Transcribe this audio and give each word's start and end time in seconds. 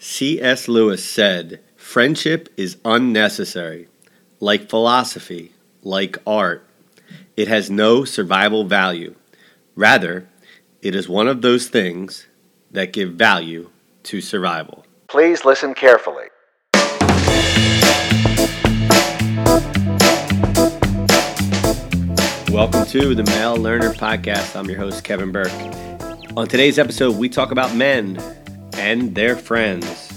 C.S. 0.00 0.68
Lewis 0.68 1.04
said, 1.04 1.58
Friendship 1.74 2.48
is 2.56 2.76
unnecessary. 2.84 3.88
Like 4.38 4.70
philosophy, 4.70 5.50
like 5.82 6.16
art, 6.24 6.64
it 7.36 7.48
has 7.48 7.68
no 7.68 8.04
survival 8.04 8.62
value. 8.62 9.16
Rather, 9.74 10.28
it 10.82 10.94
is 10.94 11.08
one 11.08 11.26
of 11.26 11.42
those 11.42 11.66
things 11.66 12.28
that 12.70 12.92
give 12.92 13.14
value 13.14 13.70
to 14.04 14.20
survival. 14.20 14.86
Please 15.08 15.44
listen 15.44 15.74
carefully. 15.74 16.26
Welcome 22.52 22.86
to 22.86 23.16
the 23.16 23.24
Male 23.26 23.56
Learner 23.56 23.92
Podcast. 23.94 24.54
I'm 24.54 24.66
your 24.66 24.78
host, 24.78 25.02
Kevin 25.02 25.32
Burke. 25.32 25.50
On 26.36 26.46
today's 26.46 26.78
episode, 26.78 27.16
we 27.16 27.28
talk 27.28 27.50
about 27.50 27.74
men 27.74 28.16
and 28.78 29.14
their 29.14 29.36
friends. 29.36 30.08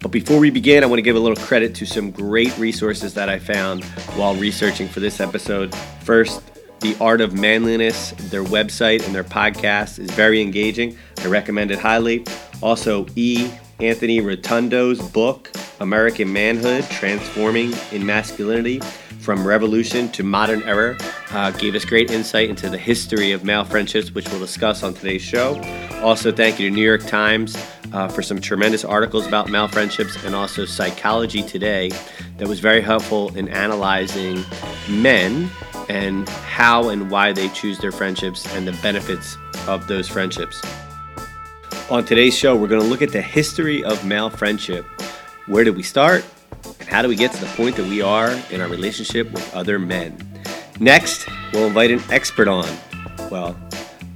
But 0.00 0.10
before 0.10 0.38
we 0.38 0.50
begin, 0.50 0.84
I 0.84 0.86
want 0.86 0.98
to 0.98 1.02
give 1.02 1.16
a 1.16 1.20
little 1.20 1.42
credit 1.44 1.74
to 1.76 1.86
some 1.86 2.10
great 2.10 2.56
resources 2.58 3.14
that 3.14 3.28
I 3.28 3.38
found 3.38 3.84
while 4.16 4.34
researching 4.34 4.86
for 4.86 5.00
this 5.00 5.18
episode. 5.18 5.74
First, 6.02 6.42
The 6.80 6.94
Art 7.00 7.22
of 7.22 7.32
Manliness, 7.32 8.10
their 8.30 8.44
website 8.44 9.04
and 9.06 9.14
their 9.14 9.24
podcast 9.24 9.98
is 9.98 10.10
very 10.10 10.42
engaging. 10.42 10.98
I 11.20 11.28
recommend 11.28 11.70
it 11.70 11.78
highly. 11.78 12.24
Also, 12.62 13.06
E. 13.16 13.50
Anthony 13.80 14.20
Rotundo's 14.20 15.00
book, 15.10 15.50
American 15.80 16.32
Manhood 16.32 16.84
Transforming 16.90 17.72
in 17.90 18.04
Masculinity 18.04 18.80
from 19.20 19.46
Revolution 19.46 20.10
to 20.10 20.22
Modern 20.22 20.62
Era, 20.64 20.98
uh, 21.30 21.50
gave 21.52 21.74
us 21.74 21.86
great 21.86 22.10
insight 22.10 22.50
into 22.50 22.68
the 22.68 22.76
history 22.76 23.32
of 23.32 23.42
male 23.42 23.64
friendships, 23.64 24.14
which 24.14 24.28
we'll 24.28 24.38
discuss 24.38 24.82
on 24.82 24.92
today's 24.92 25.22
show. 25.22 25.58
Also, 26.02 26.30
thank 26.30 26.60
you 26.60 26.68
to 26.68 26.74
New 26.74 26.84
York 26.84 27.06
Times 27.06 27.56
uh, 27.94 28.08
for 28.08 28.22
some 28.22 28.40
tremendous 28.40 28.84
articles 28.84 29.26
about 29.26 29.48
male 29.48 29.68
friendships 29.68 30.22
and 30.24 30.34
also 30.34 30.64
Psychology 30.64 31.42
Today 31.42 31.90
that 32.38 32.48
was 32.48 32.58
very 32.58 32.80
helpful 32.80 33.34
in 33.36 33.48
analyzing 33.48 34.44
men 34.88 35.48
and 35.88 36.28
how 36.28 36.88
and 36.88 37.10
why 37.10 37.32
they 37.32 37.48
choose 37.50 37.78
their 37.78 37.92
friendships 37.92 38.52
and 38.54 38.66
the 38.66 38.72
benefits 38.82 39.36
of 39.68 39.86
those 39.86 40.08
friendships. 40.08 40.60
On 41.88 42.04
today's 42.04 42.36
show, 42.36 42.56
we're 42.56 42.66
going 42.66 42.82
to 42.82 42.86
look 42.86 43.02
at 43.02 43.12
the 43.12 43.22
history 43.22 43.84
of 43.84 44.04
male 44.04 44.28
friendship. 44.28 44.84
Where 45.46 45.62
did 45.62 45.76
we 45.76 45.82
start? 45.84 46.24
And 46.80 46.88
how 46.88 47.00
do 47.00 47.08
we 47.08 47.14
get 47.14 47.30
to 47.32 47.40
the 47.40 47.50
point 47.52 47.76
that 47.76 47.86
we 47.86 48.02
are 48.02 48.30
in 48.50 48.60
our 48.60 48.68
relationship 48.68 49.30
with 49.30 49.54
other 49.54 49.78
men? 49.78 50.16
Next, 50.80 51.28
we'll 51.52 51.68
invite 51.68 51.92
an 51.92 52.02
expert 52.10 52.48
on. 52.48 52.68
Well, 53.30 53.56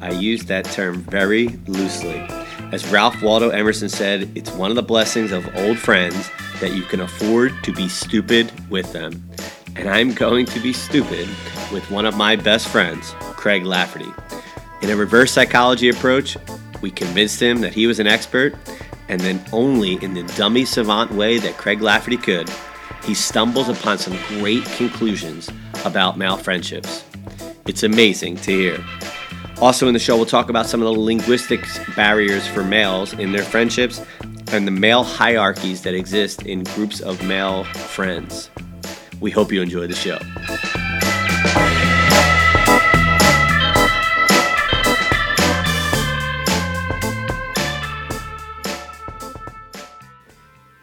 I 0.01 0.11
use 0.11 0.45
that 0.47 0.65
term 0.65 1.03
very 1.03 1.49
loosely. 1.67 2.27
As 2.71 2.87
Ralph 2.89 3.23
Waldo 3.23 3.49
Emerson 3.49 3.89
said, 3.89 4.31
it's 4.35 4.51
one 4.53 4.71
of 4.71 4.77
the 4.77 4.83
blessings 4.83 5.33
of 5.33 5.49
old 5.57 5.79
friends 5.79 6.31
that 6.61 6.75
you 6.75 6.83
can 6.83 7.01
afford 7.01 7.55
to 7.65 7.73
be 7.73 7.89
stupid 7.89 8.53
with 8.69 8.93
them. 8.93 9.27
And 9.75 9.89
I'm 9.89 10.13
going 10.13 10.45
to 10.47 10.61
be 10.61 10.75
stupid 10.75 11.27
with 11.73 11.91
one 11.91 12.05
of 12.05 12.15
my 12.15 12.37
best 12.37 12.69
friends, 12.69 13.15
Craig 13.21 13.65
Lafferty. 13.65 14.13
In 14.83 14.91
a 14.91 14.97
reverse 14.97 15.33
psychology 15.33 15.89
approach, 15.89 16.37
we 16.83 16.91
convinced 16.91 17.41
him 17.41 17.63
that 17.63 17.73
he 17.73 17.87
was 17.87 18.01
an 18.01 18.07
expert, 18.07 18.55
and 19.09 19.19
then 19.23 19.43
only 19.51 19.95
in 20.05 20.13
the 20.13 20.25
dummy 20.37 20.67
savant 20.67 21.11
way 21.13 21.39
that 21.39 21.57
Craig 21.57 21.81
Lafferty 21.81 22.19
could, 22.19 22.51
he 23.03 23.15
stumbles 23.15 23.71
upon 23.71 23.97
some 23.97 24.19
great 24.29 24.65
conclusions 24.77 25.49
about 25.87 26.19
male 26.19 26.37
friendships. 26.37 27.03
It's 27.67 27.83
amazing 27.83 28.37
to 28.37 28.51
hear. 28.51 28.85
Also, 29.61 29.89
in 29.89 29.93
the 29.93 29.99
show, 29.99 30.17
we'll 30.17 30.25
talk 30.25 30.51
about 30.51 30.67
some 30.67 30.81
of 30.81 30.85
the 30.85 31.01
linguistics 31.01 31.81
barriers 31.97 32.47
for 32.47 32.63
males 32.63 33.13
in 33.15 33.33
their 33.33 33.43
friendships 33.43 34.01
and 34.53 34.69
the 34.69 34.71
male 34.71 35.03
hierarchies 35.03 35.83
that 35.83 35.95
exist 35.95 36.43
in 36.43 36.63
groups 36.63 37.01
of 37.01 37.21
male 37.25 37.65
friends. 37.65 38.51
We 39.21 39.33
hope 39.33 39.51
you 39.51 39.61
enjoy 39.61 39.89
the 39.89 39.97
show. 39.97 40.19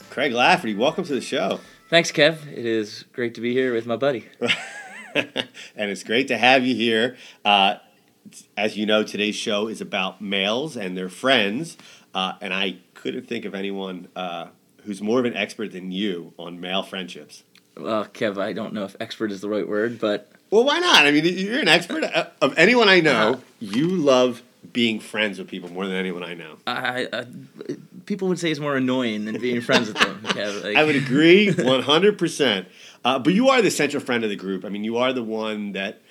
Craig 0.10 0.34
Lafferty, 0.34 0.76
welcome 0.76 1.06
to 1.06 1.14
the 1.14 1.22
show. 1.22 1.62
Thanks, 1.90 2.12
Kev. 2.12 2.46
It 2.52 2.66
is 2.66 3.06
great 3.14 3.36
to 3.36 3.42
be 3.42 3.54
here 3.54 3.74
with 3.74 3.86
my 3.86 3.96
buddy. 3.96 4.28
and 5.16 5.90
it's 5.90 6.04
great 6.04 6.28
to 6.28 6.38
have 6.38 6.66
you 6.66 6.76
here. 6.76 7.16
Uh, 7.46 7.76
as 8.58 8.78
you 8.78 8.86
know, 8.86 9.04
today's 9.04 9.36
show 9.36 9.68
is 9.68 9.82
about 9.82 10.22
males 10.22 10.76
and 10.76 10.98
their 10.98 11.10
friends, 11.10 11.78
uh, 12.14 12.34
and 12.42 12.54
I 12.54 12.78
couldn't 12.94 13.28
think 13.28 13.46
of 13.46 13.54
anyone 13.54 14.08
uh, 14.16 14.48
who's 14.84 15.02
more 15.02 15.20
of 15.20 15.26
an 15.26 15.36
expert 15.36 15.72
than 15.72 15.92
you 15.92 16.34
on 16.38 16.60
male 16.60 16.84
friendships. 16.84 17.44
Well, 17.78 18.06
Kev, 18.06 18.38
I 18.38 18.54
don't 18.54 18.74
know 18.74 18.86
if 18.86 18.96
expert 19.00 19.32
is 19.32 19.42
the 19.42 19.50
right 19.50 19.68
word, 19.68 20.00
but 20.00 20.32
Well, 20.50 20.64
why 20.64 20.80
not? 20.80 21.06
I 21.06 21.12
mean, 21.12 21.26
you're 21.26 21.60
an 21.60 21.68
expert 21.68 22.04
Uh, 22.04 22.28
of 22.42 22.58
anyone 22.58 22.88
I 22.88 23.02
know. 23.02 23.32
Uh-huh. 23.34 23.42
You 23.60 23.88
love 23.90 24.42
being 24.74 25.00
friends 25.00 25.38
with 25.38 25.48
people 25.48 25.70
more 25.70 25.86
than 25.86 25.96
anyone 25.96 26.24
I 26.24 26.34
know. 26.34 26.58
I, 26.66 27.08
I 27.14 27.26
people 28.06 28.28
would 28.30 28.40
say 28.40 28.50
it's 28.50 28.60
more 28.60 28.76
annoying 28.78 29.26
than 29.26 29.40
being 29.40 29.62
friends 29.62 29.88
with 29.90 29.98
them. 29.98 30.22
Kev. 30.24 30.64
Like, 30.64 30.76
I 30.78 30.84
would 30.84 30.96
agree 30.96 31.48
100%. 31.50 32.66
Uh, 33.04 33.20
but 33.20 33.34
you 33.34 33.50
are 33.50 33.62
the 33.62 33.70
central 33.72 34.02
friend 34.02 34.24
of 34.24 34.30
the 34.30 34.36
group. 34.36 34.66
I 34.66 34.70
mean, 34.70 34.84
you 34.84 34.98
are 34.98 35.14
the 35.14 35.24
one 35.24 35.74
that, 35.74 36.02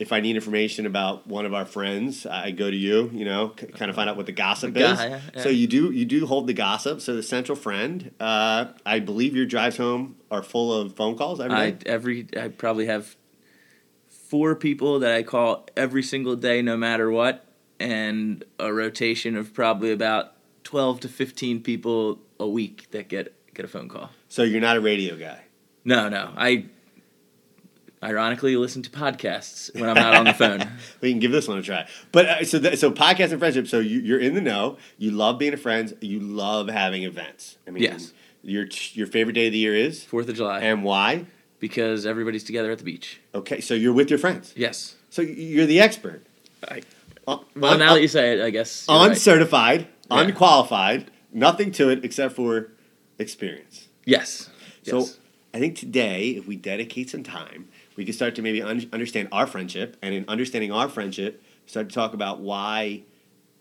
if 0.00 0.12
I 0.12 0.20
need 0.20 0.34
information 0.34 0.86
about 0.86 1.26
one 1.26 1.44
of 1.44 1.52
our 1.52 1.66
friends, 1.66 2.24
I 2.24 2.50
go 2.52 2.70
to 2.70 2.76
you. 2.76 3.10
You 3.12 3.26
know, 3.26 3.52
c- 3.60 3.66
kind 3.66 3.90
of 3.90 3.94
find 3.94 4.08
out 4.08 4.16
what 4.16 4.24
the 4.24 4.32
gossip 4.32 4.74
is. 4.76 4.82
yeah, 4.82 5.20
yeah. 5.34 5.42
So 5.42 5.50
you 5.50 5.66
do 5.66 5.92
you 5.92 6.06
do 6.06 6.26
hold 6.26 6.46
the 6.46 6.54
gossip. 6.54 7.00
So 7.02 7.14
the 7.14 7.22
central 7.22 7.54
friend. 7.54 8.12
Uh, 8.18 8.72
I 8.84 8.98
believe 8.98 9.36
your 9.36 9.46
drives 9.46 9.76
home 9.76 10.16
are 10.30 10.42
full 10.42 10.72
of 10.72 10.96
phone 10.96 11.16
calls 11.16 11.38
every 11.38 11.56
I 11.56 11.70
day. 11.72 11.90
every 11.90 12.26
I 12.36 12.48
probably 12.48 12.86
have 12.86 13.14
four 14.08 14.56
people 14.56 15.00
that 15.00 15.12
I 15.12 15.22
call 15.22 15.66
every 15.76 16.02
single 16.02 16.34
day, 16.34 16.62
no 16.62 16.76
matter 16.76 17.10
what, 17.10 17.44
and 17.78 18.42
a 18.58 18.72
rotation 18.72 19.36
of 19.36 19.52
probably 19.52 19.92
about 19.92 20.32
twelve 20.64 21.00
to 21.00 21.08
fifteen 21.08 21.60
people 21.62 22.20
a 22.38 22.48
week 22.48 22.90
that 22.92 23.08
get 23.08 23.34
get 23.52 23.66
a 23.66 23.68
phone 23.68 23.88
call. 23.90 24.10
So 24.30 24.44
you're 24.44 24.62
not 24.62 24.78
a 24.78 24.80
radio 24.80 25.16
guy. 25.16 25.42
No, 25.84 26.08
no, 26.08 26.32
I 26.36 26.66
ironically 28.02 28.56
listen 28.56 28.82
to 28.82 28.90
podcasts 28.90 29.74
when 29.74 29.88
I'm 29.88 29.94
not 29.94 30.14
on 30.14 30.24
the 30.24 30.34
phone. 30.34 30.66
We 31.00 31.10
can 31.10 31.18
give 31.20 31.32
this 31.32 31.48
one 31.48 31.58
a 31.58 31.62
try. 31.62 31.86
But 32.12 32.26
uh, 32.26 32.44
so 32.44 32.58
th- 32.60 32.78
so 32.78 32.90
podcast 32.90 33.30
and 33.30 33.38
friendship. 33.38 33.66
So 33.68 33.78
you, 33.80 34.00
you're 34.00 34.18
in 34.20 34.34
the 34.34 34.40
know. 34.40 34.78
You 34.98 35.10
love 35.10 35.38
being 35.38 35.54
a 35.54 35.58
friend. 35.58 35.96
You 36.00 36.20
love 36.20 36.68
having 36.68 37.02
events. 37.04 37.56
I 37.66 37.70
mean, 37.70 37.82
Yes. 37.82 38.12
Your 38.42 38.66
your 38.94 39.06
favorite 39.06 39.34
day 39.34 39.46
of 39.48 39.52
the 39.52 39.58
year 39.58 39.74
is 39.74 40.02
Fourth 40.04 40.28
of 40.28 40.34
July. 40.36 40.60
and 40.60 40.82
why? 40.82 41.26
because 41.58 42.06
everybody's 42.06 42.42
together 42.42 42.70
at 42.70 42.78
the 42.78 42.84
beach. 42.84 43.20
Okay, 43.34 43.60
so 43.60 43.74
you're 43.74 43.92
with 43.92 44.08
your 44.08 44.18
friends. 44.18 44.54
Yes. 44.56 44.96
So 45.10 45.20
you're 45.20 45.66
the 45.66 45.78
expert. 45.80 46.24
I, 46.66 46.80
Un- 47.28 47.44
well, 47.54 47.76
now 47.76 47.92
that 47.92 48.00
you 48.00 48.08
say 48.08 48.32
it, 48.38 48.42
I 48.42 48.48
guess. 48.48 48.86
you're 48.88 48.96
right. 48.98 49.10
uncertified, 49.10 49.86
Yeah. 50.10 50.20
unqualified, 50.22 51.10
nothing 51.34 51.70
to 51.72 51.90
it 51.90 52.02
except 52.02 52.34
for 52.34 52.68
experience. 53.18 53.88
Yes. 54.06 54.48
So 54.84 55.00
Yes. 55.00 55.18
I 55.52 55.58
think 55.58 55.76
today, 55.76 56.30
if 56.30 56.46
we 56.48 56.56
dedicate 56.56 57.10
some 57.10 57.22
time, 57.22 57.68
we 57.96 58.04
can 58.04 58.14
start 58.14 58.34
to 58.36 58.42
maybe 58.42 58.62
un- 58.62 58.88
understand 58.92 59.28
our 59.32 59.46
friendship, 59.46 59.96
and 60.02 60.14
in 60.14 60.24
understanding 60.28 60.72
our 60.72 60.88
friendship, 60.88 61.42
start 61.66 61.88
to 61.88 61.94
talk 61.94 62.14
about 62.14 62.40
why, 62.40 63.02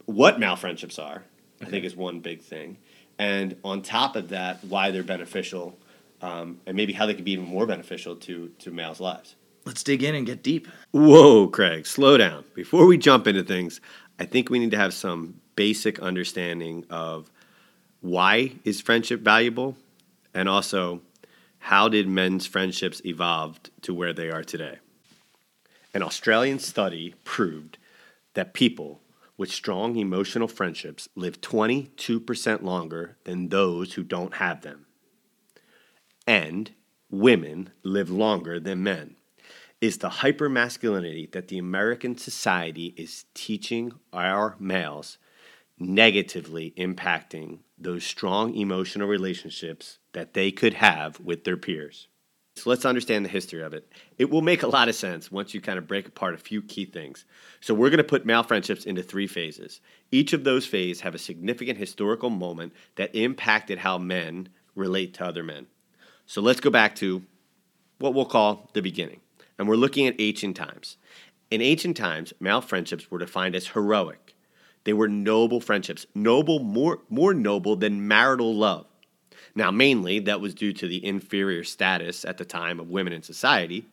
what 0.05 0.39
male 0.39 0.55
friendships 0.55 0.99
are. 0.99 1.23
I 1.61 1.65
think 1.65 1.83
is 1.83 1.95
one 1.95 2.21
big 2.21 2.41
thing, 2.41 2.77
and 3.17 3.57
on 3.65 3.81
top 3.81 4.15
of 4.15 4.29
that, 4.29 4.63
why 4.63 4.91
they're 4.91 5.03
beneficial, 5.03 5.77
um, 6.21 6.61
and 6.65 6.77
maybe 6.77 6.93
how 6.93 7.05
they 7.05 7.13
could 7.13 7.25
be 7.25 7.33
even 7.33 7.45
more 7.45 7.65
beneficial 7.65 8.15
to 8.15 8.49
to 8.59 8.71
males' 8.71 9.01
lives. 9.01 9.35
Let's 9.65 9.83
dig 9.83 10.03
in 10.03 10.15
and 10.15 10.25
get 10.25 10.41
deep. 10.41 10.67
Whoa, 10.91 11.47
Craig, 11.47 11.85
slow 11.85 12.17
down. 12.17 12.45
Before 12.55 12.85
we 12.85 12.97
jump 12.97 13.27
into 13.27 13.43
things, 13.43 13.81
I 14.19 14.25
think 14.25 14.49
we 14.49 14.57
need 14.57 14.71
to 14.71 14.77
have 14.77 14.93
some 14.93 15.41
basic 15.55 15.99
understanding 15.99 16.85
of 16.89 17.29
why 18.01 18.53
is 18.63 18.79
friendship 18.79 19.19
valuable 19.19 19.75
and 20.33 20.47
also 20.47 21.01
how 21.59 21.89
did 21.89 22.07
men's 22.07 22.45
friendships 22.45 23.01
evolve 23.05 23.59
to 23.81 23.93
where 23.93 24.13
they 24.13 24.29
are 24.29 24.43
today. 24.43 24.79
An 25.93 26.03
Australian 26.03 26.59
study 26.59 27.15
proved 27.23 27.77
that 28.33 28.53
people 28.53 29.01
with 29.37 29.51
strong 29.51 29.95
emotional 29.95 30.47
friendships 30.47 31.07
live 31.15 31.41
22% 31.41 32.61
longer 32.61 33.17
than 33.23 33.49
those 33.49 33.93
who 33.93 34.03
don't 34.03 34.35
have 34.35 34.61
them. 34.61 34.85
And 36.27 36.71
women 37.09 37.71
live 37.83 38.09
longer 38.09 38.59
than 38.59 38.83
men 38.83 39.15
is 39.81 39.99
the 39.99 40.09
hypermasculinity 40.09 41.31
that 41.31 41.47
the 41.47 41.57
American 41.57 42.17
society 42.17 42.93
is 42.97 43.25
teaching 43.33 43.93
our 44.11 44.55
males 44.59 45.17
negatively 45.79 46.73
impacting 46.77 47.59
those 47.77 48.03
strong 48.03 48.55
emotional 48.55 49.07
relationships 49.07 49.99
that 50.13 50.33
they 50.33 50.51
could 50.51 50.73
have 50.75 51.19
with 51.19 51.43
their 51.43 51.57
peers. 51.57 52.07
So 52.55 52.69
let's 52.69 52.85
understand 52.85 53.23
the 53.23 53.29
history 53.29 53.61
of 53.61 53.73
it. 53.73 53.89
It 54.17 54.29
will 54.29 54.41
make 54.41 54.63
a 54.63 54.67
lot 54.67 54.89
of 54.89 54.95
sense 54.95 55.31
once 55.31 55.53
you 55.53 55.61
kind 55.61 55.77
of 55.77 55.87
break 55.87 56.07
apart 56.07 56.33
a 56.33 56.37
few 56.37 56.61
key 56.61 56.83
things. 56.83 57.23
So 57.61 57.73
we're 57.73 57.89
going 57.89 57.99
to 57.99 58.03
put 58.03 58.25
male 58.25 58.43
friendships 58.43 58.83
into 58.83 59.01
three 59.01 59.27
phases. 59.27 59.79
Each 60.11 60.33
of 60.33 60.43
those 60.43 60.65
phases 60.65 61.01
have 61.01 61.15
a 61.15 61.19
significant 61.19 61.79
historical 61.79 62.29
moment 62.29 62.73
that 62.95 63.15
impacted 63.15 63.79
how 63.79 63.97
men 63.97 64.49
relate 64.75 65.13
to 65.15 65.25
other 65.25 65.43
men. 65.43 65.67
So 66.25 66.41
let's 66.41 66.59
go 66.59 66.69
back 66.69 66.95
to 66.95 67.23
what 67.99 68.13
we'll 68.13 68.25
call 68.25 68.69
the 68.73 68.81
beginning. 68.81 69.21
And 69.57 69.67
we're 69.67 69.75
looking 69.75 70.07
at 70.07 70.19
ancient 70.19 70.57
times. 70.57 70.97
In 71.49 71.61
ancient 71.61 71.95
times, 71.95 72.33
male 72.39 72.61
friendships 72.61 73.09
were 73.09 73.19
defined 73.19 73.55
as 73.55 73.67
heroic. 73.67 74.28
They 74.89 74.93
were 74.93 75.07
noble 75.07 75.61
friendships, 75.61 76.07
noble 76.15 76.57
more 76.57 77.01
more 77.11 77.35
noble 77.35 77.75
than 77.75 78.07
marital 78.07 78.55
love. 78.55 78.87
Now, 79.53 79.69
mainly 79.69 80.17
that 80.21 80.41
was 80.41 80.55
due 80.55 80.73
to 80.73 80.87
the 80.87 81.05
inferior 81.05 81.63
status 81.63 82.25
at 82.25 82.39
the 82.39 82.43
time 82.43 82.79
of 82.79 82.89
women 82.89 83.13
in 83.13 83.21
society, 83.21 83.85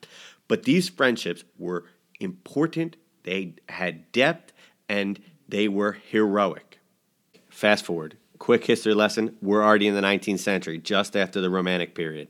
but 0.49 0.63
these 0.63 0.89
friendships 0.89 1.45
were 1.59 1.85
important, 2.19 2.97
they 3.25 3.57
had 3.69 4.11
depth, 4.11 4.55
and 4.89 5.21
they 5.47 5.69
were 5.69 5.99
heroic. 6.09 6.79
Fast 7.51 7.85
forward, 7.85 8.17
quick 8.39 8.65
history 8.65 8.95
lesson 8.95 9.37
we're 9.43 9.63
already 9.63 9.89
in 9.89 9.95
the 9.95 10.01
19th 10.01 10.39
century, 10.39 10.79
just 10.79 11.15
after 11.15 11.43
the 11.43 11.51
Romantic 11.51 11.95
period. 11.95 12.29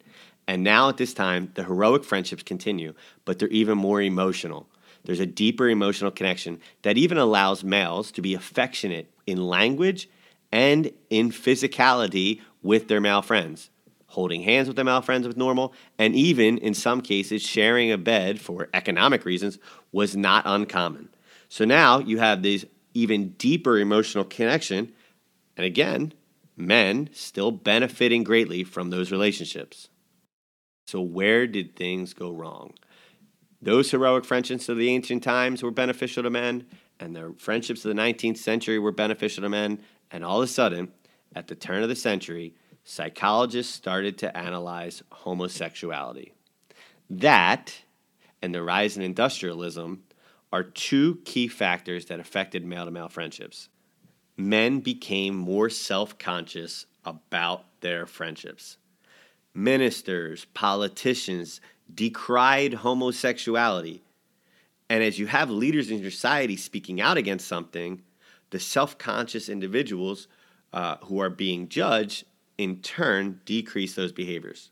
And 0.48 0.64
now 0.64 0.88
at 0.88 0.96
this 0.96 1.14
time, 1.14 1.52
the 1.54 1.62
heroic 1.62 2.02
friendships 2.02 2.42
continue, 2.42 2.94
but 3.24 3.38
they're 3.38 3.46
even 3.46 3.78
more 3.78 4.02
emotional. 4.02 4.66
There's 5.06 5.20
a 5.20 5.26
deeper 5.26 5.68
emotional 5.68 6.10
connection 6.10 6.60
that 6.82 6.98
even 6.98 7.16
allows 7.16 7.64
males 7.64 8.10
to 8.12 8.20
be 8.20 8.34
affectionate 8.34 9.10
in 9.26 9.46
language 9.46 10.08
and 10.52 10.90
in 11.10 11.30
physicality 11.30 12.40
with 12.62 12.88
their 12.88 13.00
male 13.00 13.22
friends, 13.22 13.70
holding 14.08 14.42
hands 14.42 14.66
with 14.66 14.76
their 14.76 14.84
male 14.84 15.00
friends 15.00 15.26
was 15.26 15.36
normal, 15.36 15.72
and 15.98 16.14
even 16.14 16.58
in 16.58 16.74
some 16.74 17.00
cases, 17.00 17.40
sharing 17.40 17.92
a 17.92 17.98
bed 17.98 18.40
for 18.40 18.68
economic 18.74 19.24
reasons 19.24 19.58
was 19.92 20.16
not 20.16 20.44
uncommon. 20.44 21.08
So 21.48 21.64
now 21.64 22.00
you 22.00 22.18
have 22.18 22.42
this 22.42 22.64
even 22.92 23.30
deeper 23.30 23.78
emotional 23.78 24.24
connection, 24.24 24.92
and 25.56 25.64
again, 25.64 26.14
men 26.56 27.10
still 27.12 27.52
benefiting 27.52 28.24
greatly 28.24 28.64
from 28.64 28.90
those 28.90 29.12
relationships. 29.12 29.88
So, 30.86 31.00
where 31.00 31.46
did 31.46 31.76
things 31.76 32.14
go 32.14 32.30
wrong? 32.32 32.72
Those 33.60 33.90
heroic 33.90 34.24
friendships 34.24 34.68
of 34.68 34.76
the 34.76 34.90
ancient 34.90 35.22
times 35.22 35.62
were 35.62 35.70
beneficial 35.70 36.22
to 36.22 36.30
men, 36.30 36.66
and 37.00 37.14
the 37.14 37.34
friendships 37.38 37.84
of 37.84 37.94
the 37.94 38.00
19th 38.00 38.38
century 38.38 38.78
were 38.78 38.92
beneficial 38.92 39.42
to 39.42 39.48
men, 39.48 39.80
and 40.10 40.24
all 40.24 40.38
of 40.38 40.44
a 40.44 40.52
sudden, 40.52 40.92
at 41.34 41.48
the 41.48 41.54
turn 41.54 41.82
of 41.82 41.88
the 41.88 41.96
century, 41.96 42.54
psychologists 42.84 43.74
started 43.74 44.18
to 44.18 44.36
analyze 44.36 45.02
homosexuality. 45.10 46.32
That 47.10 47.82
and 48.42 48.54
the 48.54 48.62
rise 48.62 48.96
in 48.96 49.02
industrialism 49.02 50.04
are 50.52 50.62
two 50.62 51.16
key 51.24 51.48
factors 51.48 52.06
that 52.06 52.20
affected 52.20 52.64
male 52.64 52.84
to 52.84 52.90
male 52.90 53.08
friendships. 53.08 53.68
Men 54.36 54.80
became 54.80 55.34
more 55.34 55.70
self 55.70 56.18
conscious 56.18 56.86
about 57.04 57.64
their 57.80 58.06
friendships. 58.06 58.76
Ministers, 59.54 60.46
politicians 60.52 61.60
decried 61.92 62.74
homosexuality. 62.74 64.02
And 64.88 65.02
as 65.02 65.18
you 65.18 65.26
have 65.26 65.50
leaders 65.50 65.90
in 65.90 66.02
society 66.02 66.56
speaking 66.56 67.00
out 67.00 67.16
against 67.16 67.48
something, 67.48 68.02
the 68.50 68.60
self 68.60 68.98
conscious 68.98 69.48
individuals 69.48 70.28
uh, 70.72 70.96
who 71.04 71.20
are 71.20 71.30
being 71.30 71.68
judged 71.68 72.24
in 72.58 72.80
turn 72.80 73.40
decrease 73.44 73.94
those 73.94 74.12
behaviors. 74.12 74.70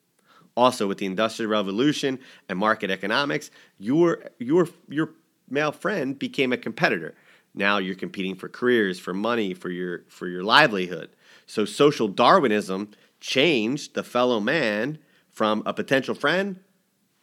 Also, 0.57 0.87
with 0.87 0.99
the 0.99 1.07
Industrial 1.07 1.51
Revolution 1.51 2.19
and 2.49 2.59
market 2.59 2.91
economics, 2.91 3.51
your, 3.79 4.25
your, 4.39 4.69
your 4.89 5.11
male 5.51 5.73
friend 5.73 6.17
became 6.17 6.53
a 6.53 6.57
competitor. 6.57 7.15
Now 7.55 7.79
you're 7.79 7.97
competing 7.97 8.37
for 8.37 8.49
careers, 8.49 9.01
for 9.01 9.13
money, 9.13 9.55
for 9.55 9.71
your, 9.71 10.05
for 10.09 10.29
your 10.29 10.45
livelihood. 10.45 11.11
So, 11.47 11.65
social 11.65 12.07
Darwinism 12.07 12.91
changed 13.21 13.95
the 13.95 14.05
fellow 14.05 14.39
man 14.39 14.99
from 15.29 15.63
a 15.67 15.75
potential 15.75 16.15
friend 16.15 16.61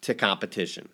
to 0.01 0.13
competition. 0.13 0.89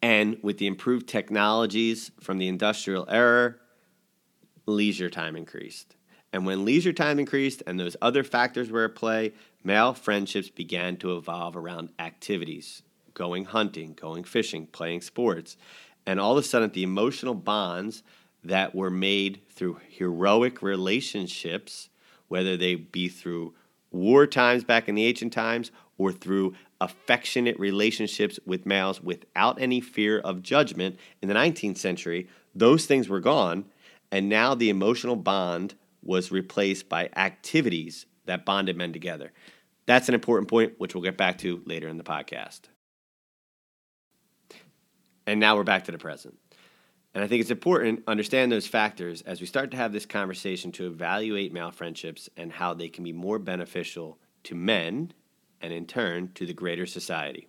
And 0.00 0.38
with 0.42 0.58
the 0.58 0.66
improved 0.66 1.08
technologies 1.08 2.10
from 2.20 2.38
the 2.38 2.48
industrial 2.48 3.06
era, 3.08 3.56
leisure 4.66 5.10
time 5.10 5.36
increased. 5.36 5.96
And 6.32 6.44
when 6.44 6.64
leisure 6.64 6.92
time 6.92 7.18
increased 7.18 7.62
and 7.66 7.80
those 7.80 7.96
other 8.02 8.22
factors 8.22 8.70
were 8.70 8.84
at 8.84 8.94
play, 8.94 9.32
male 9.64 9.94
friendships 9.94 10.50
began 10.50 10.96
to 10.98 11.16
evolve 11.16 11.56
around 11.56 11.90
activities 11.98 12.82
going 13.18 13.44
hunting, 13.44 13.94
going 14.00 14.24
fishing, 14.24 14.66
playing 14.68 15.00
sports. 15.00 15.56
And 16.06 16.20
all 16.20 16.32
of 16.32 16.38
a 16.38 16.46
sudden, 16.46 16.70
the 16.70 16.84
emotional 16.84 17.34
bonds 17.34 18.02
that 18.44 18.74
were 18.74 18.90
made 18.90 19.42
through 19.50 19.80
heroic 19.88 20.62
relationships, 20.62 21.88
whether 22.28 22.56
they 22.56 22.76
be 22.76 23.08
through 23.08 23.54
war 23.90 24.26
times 24.26 24.62
back 24.64 24.88
in 24.88 24.94
the 24.94 25.04
ancient 25.04 25.32
times 25.32 25.72
or 25.98 26.12
through 26.12 26.54
affectionate 26.80 27.58
relationships 27.58 28.38
with 28.46 28.66
males 28.66 29.02
without 29.02 29.60
any 29.60 29.80
fear 29.80 30.18
of 30.18 30.42
judgment 30.42 30.98
in 31.20 31.28
the 31.28 31.34
19th 31.34 31.78
century, 31.78 32.28
those 32.54 32.86
things 32.86 33.08
were 33.08 33.20
gone. 33.20 33.64
And 34.10 34.28
now 34.28 34.54
the 34.54 34.70
emotional 34.70 35.16
bond 35.16 35.74
was 36.02 36.30
replaced 36.30 36.88
by 36.88 37.10
activities 37.16 38.06
that 38.26 38.44
bonded 38.44 38.76
men 38.76 38.92
together. 38.92 39.32
That's 39.86 40.08
an 40.08 40.14
important 40.14 40.48
point, 40.48 40.74
which 40.78 40.94
we'll 40.94 41.04
get 41.04 41.16
back 41.16 41.38
to 41.38 41.62
later 41.66 41.88
in 41.88 41.96
the 41.96 42.04
podcast. 42.04 42.60
And 45.26 45.40
now 45.40 45.56
we're 45.56 45.64
back 45.64 45.84
to 45.84 45.92
the 45.92 45.98
present. 45.98 46.38
And 47.14 47.24
I 47.24 47.26
think 47.26 47.40
it's 47.40 47.50
important 47.50 48.04
to 48.04 48.10
understand 48.10 48.52
those 48.52 48.66
factors 48.66 49.22
as 49.22 49.40
we 49.40 49.46
start 49.46 49.70
to 49.72 49.76
have 49.76 49.92
this 49.92 50.06
conversation 50.06 50.72
to 50.72 50.86
evaluate 50.86 51.52
male 51.52 51.70
friendships 51.70 52.28
and 52.36 52.52
how 52.52 52.74
they 52.74 52.88
can 52.88 53.02
be 53.02 53.12
more 53.12 53.38
beneficial 53.38 54.18
to 54.44 54.54
men 54.54 55.12
and 55.60 55.72
in 55.72 55.86
turn 55.86 56.30
to 56.34 56.46
the 56.46 56.52
greater 56.52 56.86
society. 56.86 57.48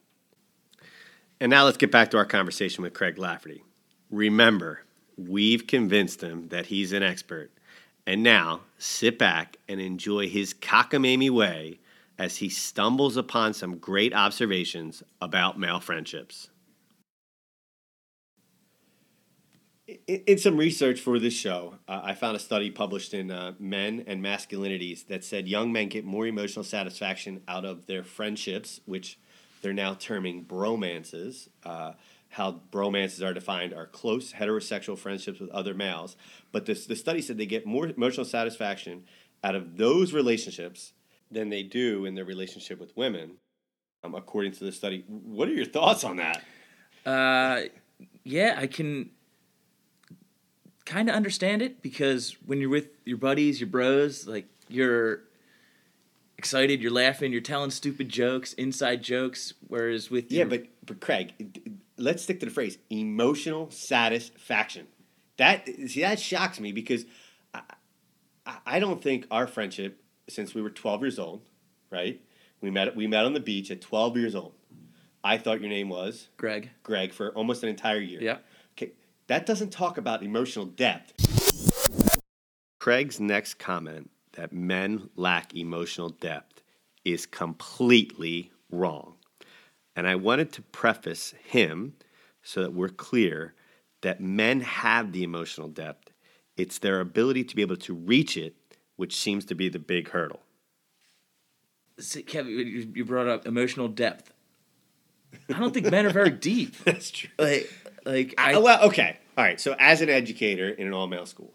And 1.39 1.49
now 1.49 1.65
let's 1.65 1.77
get 1.77 1.91
back 1.91 2.11
to 2.11 2.17
our 2.17 2.25
conversation 2.25 2.83
with 2.83 2.93
Craig 2.93 3.17
Lafferty. 3.17 3.63
Remember, 4.09 4.81
we've 5.17 5.67
convinced 5.67 6.21
him 6.21 6.49
that 6.49 6.67
he's 6.67 6.91
an 6.91 7.03
expert 7.03 7.51
and 8.09 8.23
now, 8.23 8.61
sit 8.79 9.19
back 9.19 9.57
and 9.67 9.79
enjoy 9.79 10.27
his 10.27 10.51
cockamamie 10.51 11.29
way 11.29 11.79
as 12.17 12.37
he 12.37 12.49
stumbles 12.49 13.17
upon 13.17 13.53
some 13.53 13.77
great 13.77 14.15
observations 14.15 15.03
about 15.21 15.59
male 15.59 15.79
friendships. 15.79 16.49
In 20.07 20.37
some 20.37 20.57
research 20.57 20.99
for 20.99 21.17
this 21.17 21.33
show, 21.33 21.75
uh, 21.87 22.01
I 22.03 22.13
found 22.13 22.35
a 22.35 22.39
study 22.39 22.69
published 22.69 23.13
in 23.13 23.31
uh, 23.31 23.53
Men 23.59 24.03
and 24.05 24.23
Masculinities 24.23 25.07
that 25.07 25.23
said 25.23 25.47
young 25.47 25.71
men 25.71 25.89
get 25.89 26.05
more 26.05 26.27
emotional 26.27 26.63
satisfaction 26.63 27.41
out 27.47 27.65
of 27.65 27.87
their 27.87 28.03
friendships, 28.03 28.81
which 28.85 29.17
they're 29.61 29.73
now 29.73 29.95
terming 29.95 30.45
bromances. 30.45 31.49
Uh, 31.63 31.93
how 32.29 32.61
bromances 32.71 33.25
are 33.25 33.33
defined 33.33 33.73
are 33.73 33.87
close 33.87 34.33
heterosexual 34.33 34.97
friendships 34.97 35.39
with 35.39 35.49
other 35.49 35.73
males. 35.73 36.15
But 36.51 36.65
this, 36.65 36.85
the 36.85 36.95
study 36.95 37.21
said 37.21 37.37
they 37.37 37.47
get 37.47 37.65
more 37.65 37.87
emotional 37.87 38.25
satisfaction 38.25 39.05
out 39.43 39.55
of 39.55 39.77
those 39.77 40.13
relationships 40.13 40.93
than 41.31 41.49
they 41.49 41.63
do 41.63 42.05
in 42.05 42.15
their 42.15 42.25
relationship 42.25 42.79
with 42.79 42.95
women, 42.95 43.37
um, 44.03 44.13
according 44.13 44.51
to 44.53 44.63
the 44.63 44.71
study. 44.71 45.03
What 45.07 45.47
are 45.47 45.53
your 45.53 45.65
thoughts 45.65 46.03
on 46.03 46.17
that? 46.17 46.43
Uh, 47.05 47.61
yeah, 48.23 48.55
I 48.57 48.67
can 48.67 49.09
kind 50.89 51.07
of 51.07 51.15
understand 51.15 51.61
it 51.61 51.81
because 51.83 52.35
when 52.45 52.59
you're 52.59 52.69
with 52.69 52.87
your 53.05 53.17
buddies, 53.17 53.61
your 53.61 53.69
bros, 53.69 54.27
like 54.27 54.47
you're 54.67 55.21
excited, 56.37 56.81
you're 56.81 56.91
laughing, 56.91 57.31
you're 57.31 57.41
telling 57.41 57.69
stupid 57.69 58.09
jokes, 58.09 58.53
inside 58.53 59.03
jokes. 59.03 59.53
Whereas 59.67 60.09
with 60.09 60.31
yeah, 60.31 60.39
your, 60.39 60.47
but 60.47 60.63
but 60.85 60.99
Craig, 60.99 61.77
let's 61.97 62.23
stick 62.23 62.39
to 62.39 62.47
the 62.47 62.51
phrase 62.51 62.79
emotional 62.89 63.69
satisfaction. 63.69 64.87
That 65.37 65.67
see 65.87 66.01
that 66.01 66.19
shocks 66.19 66.59
me 66.59 66.71
because 66.71 67.05
I, 67.53 67.61
I 68.65 68.79
don't 68.79 69.01
think 69.01 69.27
our 69.29 69.45
friendship 69.45 70.01
since 70.27 70.55
we 70.55 70.61
were 70.61 70.71
12 70.71 71.01
years 71.01 71.19
old, 71.19 71.43
right? 71.91 72.19
We 72.61 72.71
met 72.71 72.95
we 72.95 73.05
met 73.05 73.25
on 73.25 73.33
the 73.33 73.39
beach 73.39 73.69
at 73.69 73.79
12 73.79 74.17
years 74.17 74.35
old. 74.35 74.53
I 75.23 75.37
thought 75.37 75.61
your 75.61 75.69
name 75.69 75.89
was 75.89 76.29
Greg. 76.37 76.71
Greg 76.81 77.13
for 77.13 77.29
almost 77.33 77.61
an 77.61 77.69
entire 77.69 77.99
year. 77.99 78.21
Yeah. 78.21 78.37
Okay. 79.29 79.37
That 79.37 79.45
doesn't 79.45 79.71
talk 79.71 79.97
about 79.97 80.23
emotional 80.23 80.65
depth. 80.65 81.13
Craig's 82.79 83.19
next 83.19 83.55
comment 83.55 84.09
that 84.33 84.51
men 84.53 85.09
lack 85.15 85.55
emotional 85.55 86.09
depth 86.09 86.63
is 87.05 87.25
completely 87.25 88.51
wrong. 88.71 89.15
And 89.95 90.07
I 90.07 90.15
wanted 90.15 90.51
to 90.53 90.61
preface 90.61 91.33
him 91.43 91.93
so 92.41 92.61
that 92.61 92.73
we're 92.73 92.89
clear 92.89 93.53
that 94.01 94.21
men 94.21 94.61
have 94.61 95.11
the 95.11 95.23
emotional 95.23 95.67
depth. 95.67 96.11
It's 96.55 96.79
their 96.79 96.99
ability 96.99 97.43
to 97.45 97.55
be 97.55 97.61
able 97.61 97.77
to 97.77 97.93
reach 97.93 98.37
it, 98.37 98.55
which 98.95 99.15
seems 99.15 99.45
to 99.45 99.55
be 99.55 99.69
the 99.69 99.79
big 99.79 100.09
hurdle. 100.09 100.41
See, 101.99 102.23
Kevin, 102.23 102.53
you 102.53 102.91
you 102.95 103.05
brought 103.05 103.27
up 103.27 103.45
emotional 103.45 103.89
depth. 103.89 104.31
I 105.53 105.59
don't 105.59 105.73
think 105.73 105.89
men 105.89 106.05
are 106.05 106.11
very 106.11 106.29
deep. 106.31 106.75
That's 106.85 107.11
true. 107.11 107.29
Like, 107.37 107.71
like 108.05 108.35
I, 108.37 108.53
I, 108.53 108.57
well, 108.57 108.83
okay. 108.87 109.17
All 109.37 109.43
right. 109.43 109.59
So, 109.59 109.75
as 109.79 110.01
an 110.01 110.09
educator 110.09 110.69
in 110.69 110.87
an 110.87 110.93
all 110.93 111.07
male 111.07 111.25
school, 111.25 111.53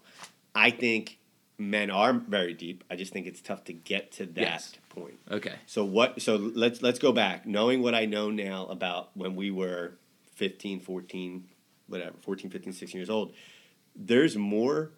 I 0.53 0.69
think 0.71 1.17
men 1.57 1.89
are 1.89 2.13
very 2.13 2.53
deep. 2.53 2.83
I 2.89 2.95
just 2.95 3.13
think 3.13 3.27
it's 3.27 3.41
tough 3.41 3.63
to 3.65 3.73
get 3.73 4.11
to 4.13 4.25
that 4.25 4.41
Yes. 4.41 4.73
point. 4.89 5.19
okay. 5.31 5.53
So 5.65 5.85
what 5.85 6.21
so 6.21 6.35
let's 6.35 6.81
let's 6.81 6.99
go 6.99 7.11
back 7.13 7.45
knowing 7.45 7.81
what 7.81 7.95
I 7.95 8.05
know 8.05 8.29
now 8.29 8.65
about 8.65 9.11
when 9.15 9.35
we 9.35 9.51
were 9.51 9.93
15, 10.35 10.81
14, 10.81 11.45
whatever, 11.87 12.15
14, 12.21 12.49
15, 12.51 12.73
16 12.73 12.99
years 12.99 13.09
old. 13.09 13.33
There's 13.95 14.35
more 14.35 14.91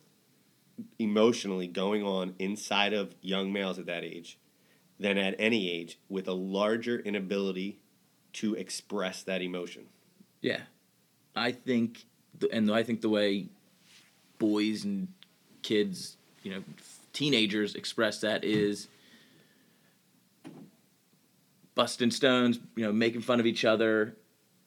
emotionally 1.00 1.68
going 1.68 2.04
on 2.04 2.36
inside 2.40 2.94
of 2.94 3.14
young 3.22 3.52
males 3.54 3.78
at 3.80 3.86
that 3.88 4.04
age 4.04 4.38
than 5.00 5.18
at 5.18 5.36
any 5.40 5.70
age 5.72 6.00
with 6.10 6.28
a 6.28 6.34
larger 6.34 7.00
inability 7.00 7.80
to 8.34 8.56
express 8.56 9.24
that 9.24 9.42
emotion. 9.42 9.86
Yeah, 10.42 10.62
I 11.36 11.52
think, 11.52 12.06
and 12.52 12.72
I 12.72 12.84
think 12.84 13.02
the 13.02 13.10
way 13.10 13.48
boys 14.40 14.84
and 14.84 15.08
kids, 15.64 16.18
you 16.44 16.52
know, 16.52 16.64
teenagers 17.14 17.76
express 17.76 18.22
that 18.22 18.44
is 18.44 18.88
busting 21.76 22.12
stones, 22.12 22.60
you 22.76 22.86
know, 22.86 22.92
making 22.92 23.22
fun 23.22 23.40
of 23.40 23.46
each 23.46 23.66
other, 23.66 24.16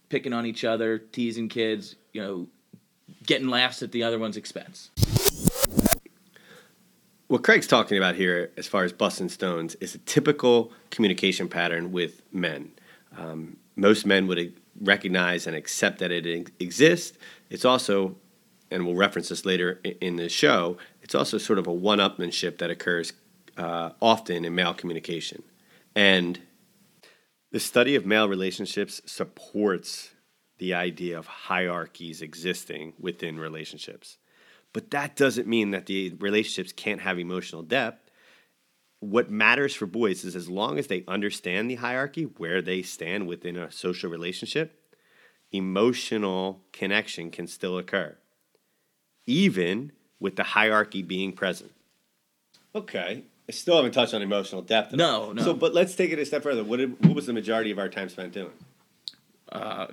picking 0.08 0.32
on 0.32 0.46
each 0.46 0.64
other, 0.64 0.98
teasing 0.98 1.48
kids, 1.48 1.96
you 2.12 2.20
know, 2.22 2.46
getting 3.26 3.48
laughs 3.48 3.82
at 3.82 3.92
the 3.92 4.02
other 4.02 4.18
one's 4.18 4.36
expense. 4.36 4.90
What 7.28 7.44
Craig's 7.44 7.68
talking 7.68 7.96
about 7.96 8.16
here, 8.16 8.50
as 8.56 8.66
far 8.66 8.82
as 8.82 8.92
busting 8.92 9.28
stones, 9.28 9.76
is 9.76 9.94
a 9.94 9.98
typical 9.98 10.72
communication 10.90 11.48
pattern 11.48 11.92
with 11.92 12.22
men. 12.32 12.72
Um, 13.16 13.56
most 13.76 14.06
men 14.06 14.26
would 14.26 14.60
recognize 14.80 15.46
and 15.46 15.56
accept 15.56 15.98
that 15.98 16.10
it 16.10 16.26
exists. 16.60 17.18
It's 17.48 17.64
also, 17.64 18.16
and 18.70 18.86
we'll 18.86 18.94
reference 18.94 19.28
this 19.28 19.44
later 19.44 19.80
in 20.00 20.16
the 20.16 20.28
show, 20.28 20.76
it's 21.02 21.14
also 21.14 21.38
sort 21.38 21.58
of 21.58 21.66
a 21.66 21.72
one 21.72 21.98
upmanship 21.98 22.58
that 22.58 22.70
occurs 22.70 23.12
uh, 23.56 23.90
often 24.00 24.44
in 24.44 24.54
male 24.54 24.74
communication. 24.74 25.42
And 25.94 26.40
the 27.50 27.60
study 27.60 27.96
of 27.96 28.06
male 28.06 28.28
relationships 28.28 29.00
supports 29.06 30.14
the 30.58 30.74
idea 30.74 31.18
of 31.18 31.26
hierarchies 31.26 32.22
existing 32.22 32.92
within 32.98 33.40
relationships. 33.40 34.18
But 34.72 34.90
that 34.92 35.16
doesn't 35.16 35.48
mean 35.48 35.70
that 35.72 35.86
the 35.86 36.14
relationships 36.20 36.72
can't 36.72 37.00
have 37.00 37.18
emotional 37.18 37.62
depth. 37.62 38.09
What 39.00 39.30
matters 39.30 39.74
for 39.74 39.86
boys 39.86 40.24
is 40.24 40.36
as 40.36 40.48
long 40.48 40.78
as 40.78 40.86
they 40.86 41.04
understand 41.08 41.70
the 41.70 41.76
hierarchy, 41.76 42.24
where 42.24 42.60
they 42.60 42.82
stand 42.82 43.26
within 43.26 43.56
a 43.56 43.70
social 43.70 44.10
relationship, 44.10 44.78
emotional 45.52 46.60
connection 46.72 47.30
can 47.30 47.46
still 47.46 47.78
occur, 47.78 48.16
even 49.26 49.92
with 50.20 50.36
the 50.36 50.42
hierarchy 50.42 51.02
being 51.02 51.32
present. 51.32 51.72
Okay. 52.74 53.24
I 53.48 53.52
still 53.52 53.76
haven't 53.76 53.92
touched 53.92 54.14
on 54.14 54.22
emotional 54.22 54.62
depth. 54.62 54.92
at 54.92 55.00
all. 55.00 55.28
No, 55.28 55.32
no. 55.32 55.42
So, 55.42 55.54
but 55.54 55.74
let's 55.74 55.94
take 55.94 56.12
it 56.12 56.18
a 56.18 56.24
step 56.24 56.42
further. 56.42 56.62
What, 56.62 56.76
did, 56.76 57.04
what 57.04 57.14
was 57.16 57.26
the 57.26 57.32
majority 57.32 57.70
of 57.70 57.78
our 57.78 57.88
time 57.88 58.08
spent 58.08 58.32
doing? 58.32 58.52
Uh, 59.50 59.88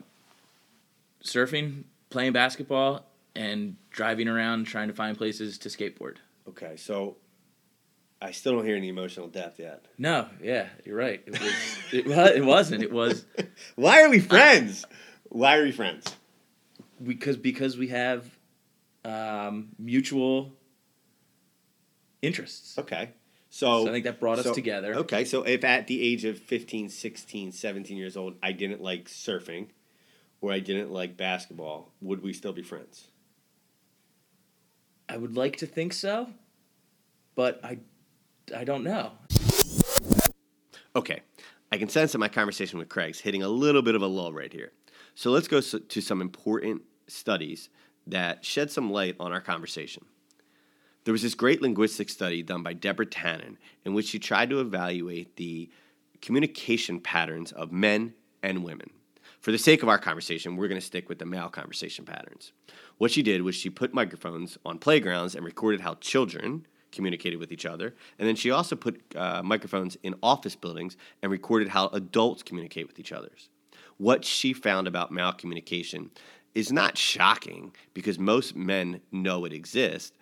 surfing, 1.24 1.86
playing 2.10 2.34
basketball, 2.34 3.06
and 3.36 3.78
driving 3.90 4.28
around 4.28 4.66
trying 4.66 4.90
to 4.90 4.94
find 4.94 5.18
places 5.18 5.58
to 5.60 5.70
skateboard. 5.70 6.18
Okay, 6.48 6.76
so 6.78 7.16
I 8.22 8.32
still 8.32 8.54
don't 8.54 8.66
hear 8.66 8.76
any 8.76 8.90
emotional 8.90 9.28
depth 9.28 9.60
yet. 9.60 9.86
No, 9.98 10.28
yeah, 10.42 10.68
you're 10.86 10.98
right. 10.98 11.22
It 11.26 11.40
was. 11.40 11.54
it, 11.94 12.08
wa- 12.08 12.26
it 12.26 12.44
wasn't. 12.46 12.84
It 12.84 12.92
was 12.92 13.26
Why 13.76 14.02
are 14.04 14.10
we 14.10 14.20
friends? 14.20 14.86
Why 15.30 15.58
are 15.58 15.64
we 15.64 15.72
friends? 15.72 16.16
because 17.04 17.38
because 17.38 17.78
we 17.78 17.90
have 17.90 18.26
um, 19.06 19.70
mutual 19.78 20.54
interests. 22.22 22.78
Okay. 22.78 23.12
So, 23.50 23.84
So 23.86 23.90
I 23.90 23.92
think 23.94 24.06
that 24.06 24.20
brought 24.20 24.40
us 24.40 24.46
so- 24.46 24.54
together. 24.54 24.96
Okay, 24.96 25.24
so 25.26 25.44
if 25.44 25.64
at 25.64 25.88
the 25.88 26.02
age 26.02 26.26
of 26.26 26.38
15, 26.40 26.90
16, 26.90 27.52
17 27.52 27.98
years 27.98 28.18
old, 28.18 28.36
I 28.44 28.52
didn't 28.52 28.82
like 28.82 29.06
surfing 29.06 29.68
or 30.42 30.52
I 30.52 30.60
didn't 30.60 30.92
like 30.92 31.18
basketball, 31.18 31.92
would 32.02 32.22
we 32.22 32.34
still 32.34 32.54
be 32.54 32.62
friends? 32.62 33.08
I 35.10 35.18
would 35.18 35.36
like 35.38 35.56
to 35.58 35.66
think 35.66 35.94
so, 35.94 36.28
but 37.36 37.64
I, 37.64 37.80
I 38.56 38.64
don't 38.64 38.84
know. 38.84 39.12
Okay, 40.96 41.22
I 41.72 41.78
can 41.78 41.90
sense 41.90 42.14
that 42.14 42.18
my 42.18 42.28
conversation 42.28 42.80
with 42.80 42.90
Craig's 42.90 43.20
hitting 43.20 43.44
a 43.44 43.48
little 43.48 43.82
bit 43.82 43.96
of 43.96 44.02
a 44.02 44.08
lull 44.08 44.34
right 44.34 44.52
here. 44.52 44.72
So 45.16 45.32
let's 45.32 45.48
go 45.48 45.62
to 45.62 46.02
some 46.02 46.22
important 46.22 46.84
studies 47.08 47.70
that 48.08 48.46
shed 48.46 48.72
some 48.72 48.92
light 48.92 49.16
on 49.20 49.32
our 49.32 49.42
conversation. 49.42 50.06
There 51.04 51.12
was 51.12 51.22
this 51.22 51.36
great 51.36 51.62
linguistic 51.62 52.10
study 52.10 52.44
done 52.44 52.64
by 52.64 52.74
Deborah 52.74 53.06
Tannen 53.06 53.58
in 53.86 53.94
which 53.94 54.08
she 54.08 54.20
tried 54.20 54.50
to 54.50 54.60
evaluate 54.60 55.36
the 55.36 55.70
communication 56.22 57.00
patterns 57.00 57.52
of 57.52 57.72
men 57.72 58.14
and 58.44 58.64
women. 58.64 58.90
For 59.40 59.52
the 59.52 59.58
sake 59.58 59.84
of 59.84 59.90
our 59.90 60.00
conversation, 60.00 60.56
we're 60.56 60.68
going 60.68 60.82
to 60.82 60.86
stick 60.86 61.10
with 61.10 61.20
the 61.20 61.26
male 61.26 61.50
conversation 61.50 62.06
patterns. 62.06 62.52
What 62.98 63.12
she 63.12 63.22
did 63.22 63.42
was 63.42 63.56
she 63.56 63.70
put 63.70 63.94
microphones 63.94 64.58
on 64.66 64.80
playgrounds 64.80 65.36
and 65.36 65.46
recorded 65.46 65.82
how 65.82 65.96
children 65.96 66.66
communicated 66.92 67.38
with 67.38 67.52
each 67.52 67.66
other. 67.66 67.94
And 68.18 68.28
then 68.28 68.36
she 68.36 68.52
also 68.52 68.76
put 68.76 69.02
uh, 69.16 69.42
microphones 69.44 69.98
in 70.04 70.16
office 70.24 70.56
buildings 70.56 70.98
and 71.22 71.32
recorded 71.32 71.70
how 71.70 71.88
adults 71.88 72.44
communicate 72.44 72.88
with 72.88 73.00
each 73.00 73.12
other. 73.12 73.32
What 73.98 74.24
she 74.26 74.54
found 74.54 74.88
about 74.88 75.12
male 75.12 75.34
communication 75.34 76.12
is 76.54 76.72
not 76.72 76.98
shocking 76.98 77.74
because 77.94 78.18
most 78.18 78.56
men 78.56 79.02
know 79.12 79.46
it 79.46 79.54
exists, 79.54 80.18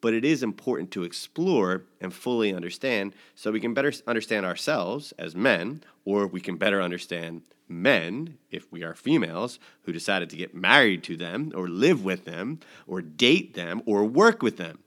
but 0.00 0.12
it 0.12 0.24
is 0.24 0.42
important 0.42 0.90
to 0.90 1.02
explore 1.02 1.84
and 2.00 2.12
fully 2.12 2.54
understand 2.54 3.14
so 3.34 3.50
we 3.50 3.60
can 3.60 3.72
better 3.72 3.92
understand 4.06 4.44
ourselves 4.44 5.12
as 5.18 5.34
men, 5.34 5.82
or 6.04 6.26
we 6.26 6.40
can 6.40 6.56
better 6.56 6.82
understand 6.82 7.42
men, 7.68 8.36
if 8.50 8.70
we 8.70 8.82
are 8.82 8.94
females, 8.94 9.58
who 9.82 9.92
decided 9.92 10.28
to 10.28 10.36
get 10.36 10.54
married 10.54 11.02
to 11.02 11.16
them, 11.16 11.50
or 11.54 11.68
live 11.68 12.04
with 12.04 12.26
them, 12.26 12.60
or 12.86 13.00
date 13.00 13.54
them, 13.54 13.82
or 13.86 14.04
work 14.04 14.42
with 14.42 14.58
them. 14.58 14.78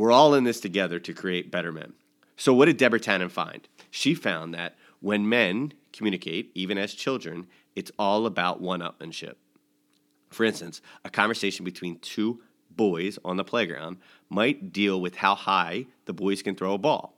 We're 0.00 0.12
all 0.12 0.32
in 0.32 0.44
this 0.44 0.60
together 0.60 0.98
to 0.98 1.12
create 1.12 1.50
better 1.50 1.70
men. 1.70 1.92
So, 2.38 2.54
what 2.54 2.64
did 2.64 2.78
Deborah 2.78 2.98
Tannen 2.98 3.30
find? 3.30 3.68
She 3.90 4.14
found 4.14 4.54
that 4.54 4.78
when 5.00 5.28
men 5.28 5.74
communicate, 5.92 6.50
even 6.54 6.78
as 6.78 6.94
children, 6.94 7.48
it's 7.76 7.92
all 7.98 8.24
about 8.24 8.62
one 8.62 8.80
upmanship. 8.80 9.34
For 10.30 10.44
instance, 10.44 10.80
a 11.04 11.10
conversation 11.10 11.66
between 11.66 11.98
two 11.98 12.40
boys 12.74 13.18
on 13.26 13.36
the 13.36 13.44
playground 13.44 13.98
might 14.30 14.72
deal 14.72 14.98
with 15.02 15.16
how 15.16 15.34
high 15.34 15.84
the 16.06 16.14
boys 16.14 16.40
can 16.40 16.54
throw 16.54 16.72
a 16.72 16.78
ball. 16.78 17.14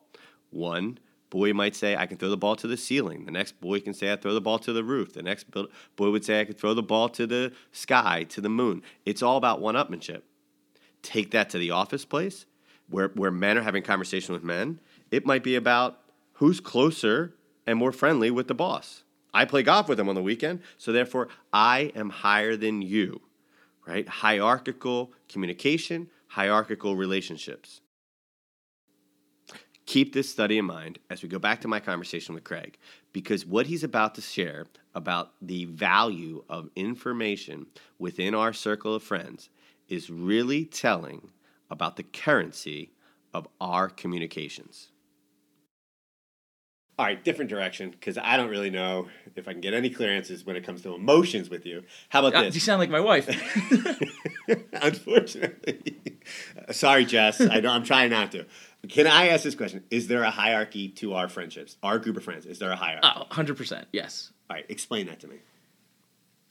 One 0.50 0.98
boy 1.30 1.52
might 1.52 1.76
say, 1.76 1.94
I 1.94 2.06
can 2.06 2.16
throw 2.16 2.30
the 2.30 2.36
ball 2.36 2.56
to 2.56 2.66
the 2.66 2.76
ceiling. 2.76 3.26
The 3.26 3.30
next 3.30 3.60
boy 3.60 3.78
can 3.78 3.94
say, 3.94 4.12
I 4.12 4.16
throw 4.16 4.34
the 4.34 4.40
ball 4.40 4.58
to 4.58 4.72
the 4.72 4.82
roof. 4.82 5.12
The 5.12 5.22
next 5.22 5.46
boy 5.52 6.10
would 6.10 6.24
say, 6.24 6.40
I 6.40 6.44
could 6.44 6.58
throw 6.58 6.74
the 6.74 6.82
ball 6.82 7.08
to 7.10 7.28
the 7.28 7.52
sky, 7.70 8.24
to 8.24 8.40
the 8.40 8.48
moon. 8.48 8.82
It's 9.06 9.22
all 9.22 9.36
about 9.36 9.60
one 9.60 9.76
upmanship. 9.76 10.22
Take 11.00 11.30
that 11.30 11.48
to 11.50 11.58
the 11.58 11.70
office 11.70 12.04
place 12.04 12.44
where, 12.92 13.08
where 13.08 13.30
men 13.30 13.58
are 13.58 13.62
having 13.62 13.82
conversation 13.82 14.34
with 14.34 14.44
men. 14.44 14.80
It 15.10 15.26
might 15.26 15.42
be 15.42 15.56
about 15.56 15.98
who's 16.34 16.60
closer 16.60 17.34
and 17.66 17.78
more 17.78 17.92
friendly 17.92 18.30
with 18.30 18.48
the 18.48 18.54
boss. 18.54 19.02
I 19.34 19.44
play 19.44 19.62
golf 19.62 19.88
with 19.88 19.98
him 19.98 20.08
on 20.08 20.14
the 20.14 20.22
weekend, 20.22 20.60
so 20.76 20.92
therefore 20.92 21.28
I 21.52 21.92
am 21.94 22.10
higher 22.10 22.56
than 22.56 22.82
you, 22.82 23.22
right? 23.86 24.06
Hierarchical 24.06 25.12
communication, 25.28 26.10
hierarchical 26.28 26.96
relationships. 26.96 27.80
Keep 29.86 30.12
this 30.12 30.30
study 30.30 30.58
in 30.58 30.64
mind 30.64 30.98
as 31.10 31.22
we 31.22 31.28
go 31.28 31.38
back 31.38 31.60
to 31.62 31.68
my 31.68 31.80
conversation 31.80 32.34
with 32.34 32.44
Craig, 32.44 32.78
because 33.12 33.44
what 33.44 33.66
he's 33.66 33.84
about 33.84 34.14
to 34.14 34.20
share 34.20 34.66
about 34.94 35.32
the 35.40 35.64
value 35.64 36.44
of 36.48 36.70
information 36.76 37.66
within 37.98 38.34
our 38.34 38.52
circle 38.52 38.94
of 38.94 39.02
friends 39.02 39.48
is 39.88 40.08
really 40.08 40.64
telling 40.64 41.30
about 41.72 41.96
the 41.96 42.02
currency 42.02 42.92
of 43.34 43.48
our 43.60 43.88
communications. 43.88 44.90
All 46.98 47.06
right, 47.06 47.24
different 47.24 47.48
direction 47.48 47.90
because 47.90 48.18
I 48.18 48.36
don't 48.36 48.50
really 48.50 48.68
know 48.68 49.08
if 49.34 49.48
I 49.48 49.52
can 49.52 49.62
get 49.62 49.72
any 49.72 49.88
clear 49.88 50.10
answers 50.10 50.44
when 50.44 50.56
it 50.56 50.64
comes 50.64 50.82
to 50.82 50.94
emotions 50.94 51.48
with 51.48 51.64
you. 51.64 51.82
How 52.10 52.24
about 52.24 52.44
this? 52.44 52.54
you 52.54 52.60
sound 52.60 52.80
like 52.80 52.90
my 52.90 53.00
wife. 53.00 53.26
Unfortunately. 54.74 55.96
Sorry, 56.70 57.06
Jess. 57.06 57.40
I 57.40 57.60
know 57.60 57.70
I'm 57.70 57.82
trying 57.82 58.10
not 58.10 58.30
to. 58.32 58.44
Can 58.88 59.06
I 59.06 59.28
ask 59.28 59.42
this 59.42 59.54
question? 59.54 59.84
Is 59.90 60.08
there 60.08 60.22
a 60.22 60.30
hierarchy 60.30 60.90
to 60.90 61.14
our 61.14 61.28
friendships? 61.28 61.76
Our 61.82 61.98
group 61.98 62.18
of 62.18 62.24
friends, 62.24 62.44
is 62.44 62.58
there 62.58 62.70
a 62.70 62.76
hierarchy? 62.76 63.08
oh, 63.16 63.24
100%. 63.30 63.86
Yes. 63.92 64.30
All 64.50 64.56
right, 64.56 64.66
explain 64.68 65.06
that 65.06 65.20
to 65.20 65.28
me. 65.28 65.36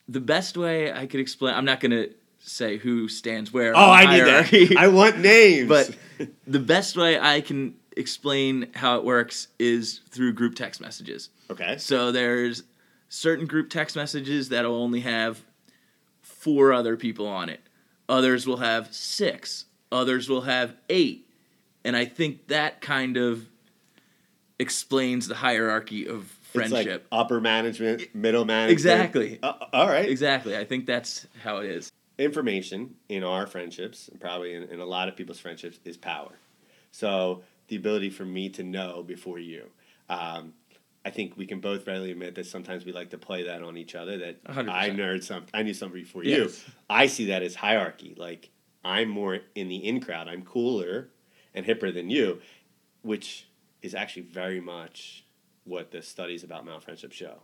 The 0.08 0.22
best 0.22 0.58
way 0.58 0.92
I 0.92 1.06
could 1.06 1.20
explain, 1.20 1.54
I'm 1.54 1.66
not 1.66 1.80
going 1.80 1.92
to 1.92 2.10
say 2.42 2.78
who 2.78 3.08
stands 3.08 3.54
where. 3.54 3.76
Oh, 3.76 3.92
I 3.92 4.16
need 4.16 4.26
that. 4.26 4.78
I 4.78 4.88
want 4.88 5.20
names. 5.20 5.68
but 5.70 5.96
the 6.48 6.60
best 6.60 6.98
way 6.98 7.20
I 7.20 7.42
can 7.42 7.76
explain 7.96 8.68
how 8.74 8.98
it 8.98 9.04
works 9.04 9.48
is 9.60 10.02
through 10.10 10.34
group 10.34 10.56
text 10.56 10.82
messages. 10.82 11.30
Okay. 11.50 11.78
So 11.78 12.12
there's 12.12 12.64
certain 13.10 13.46
group 13.46 13.70
text 13.70 13.96
messages 13.96 14.50
that'll 14.50 14.76
only 14.76 15.02
have 15.02 15.42
four 16.22 16.74
other 16.74 16.96
people 16.96 17.28
on 17.28 17.50
it. 17.50 17.62
Others 18.10 18.48
will 18.48 18.58
have 18.58 18.94
six. 18.94 19.66
Others 19.92 20.30
will 20.30 20.42
have 20.42 20.76
eight. 20.90 21.28
And 21.84 21.96
I 21.96 22.06
think 22.06 22.48
that 22.48 22.82
kind 22.82 23.18
of 23.18 23.48
explains 24.60 25.28
the 25.28 25.36
hierarchy 25.36 26.08
of 26.08 26.26
friendship. 26.52 26.78
It's 26.78 26.88
like 26.88 27.04
upper 27.12 27.42
management, 27.42 28.14
middle 28.14 28.46
management. 28.46 28.72
Exactly. 28.74 29.40
Uh, 29.42 29.54
all 29.74 29.88
right. 29.88 30.08
exactly. 30.08 30.56
I 30.56 30.66
think 30.66 30.86
that's 30.86 31.26
how 31.44 31.58
it 31.58 31.66
is. 31.70 31.92
Information 32.22 32.96
in 33.10 33.24
our 33.24 33.48
friendships, 33.48 34.08
and 34.08 34.20
probably 34.20 34.54
in, 34.54 34.64
in 34.64 34.80
a 34.80 34.86
lot 34.86 35.08
of 35.10 35.16
people's 35.16 35.40
friendships, 35.40 35.80
is 35.86 35.98
power. 35.98 36.34
So 36.92 37.44
the 37.68 37.76
ability 37.76 38.10
for 38.10 38.26
me 38.26 38.50
to 38.50 38.64
know 38.64 39.04
before 39.04 39.40
you. 39.40 39.66
Um, 40.10 40.54
I 41.04 41.10
think 41.10 41.36
we 41.36 41.48
can 41.48 41.60
both 41.62 41.88
readily 41.88 42.12
admit 42.12 42.36
that 42.36 42.46
sometimes 42.46 42.86
we 42.86 42.92
like 42.92 43.10
to 43.10 43.18
play 43.18 43.44
that 43.44 43.64
on 43.64 43.76
each 43.76 43.96
other. 43.96 44.18
That 44.20 44.44
100%. 44.44 44.70
I 44.70 44.90
nerd 44.92 45.24
some, 45.24 45.46
I 45.54 45.64
knew 45.64 45.74
something 45.74 46.00
before 46.00 46.24
Yes. 46.24 46.38
you. 46.68 46.74
I 46.90 47.08
see 47.08 47.26
that 47.28 47.42
as 47.42 47.56
hierarchy. 47.56 48.14
Like 48.16 48.52
I'm 48.86 49.10
more 49.10 49.40
in 49.56 49.68
the 49.68 49.78
in 49.78 50.00
crowd. 50.00 50.28
I'm 50.28 50.44
cooler 50.44 51.10
and 51.56 51.66
hipper 51.66 51.92
than 51.94 52.10
you, 52.10 52.40
which 53.02 53.48
is 53.82 53.96
actually 53.96 54.24
very 54.24 54.60
much 54.62 55.26
what 55.64 55.92
the 55.92 56.02
studies 56.04 56.44
about 56.44 56.66
male 56.66 56.80
friendship 56.80 57.14
show. 57.14 57.40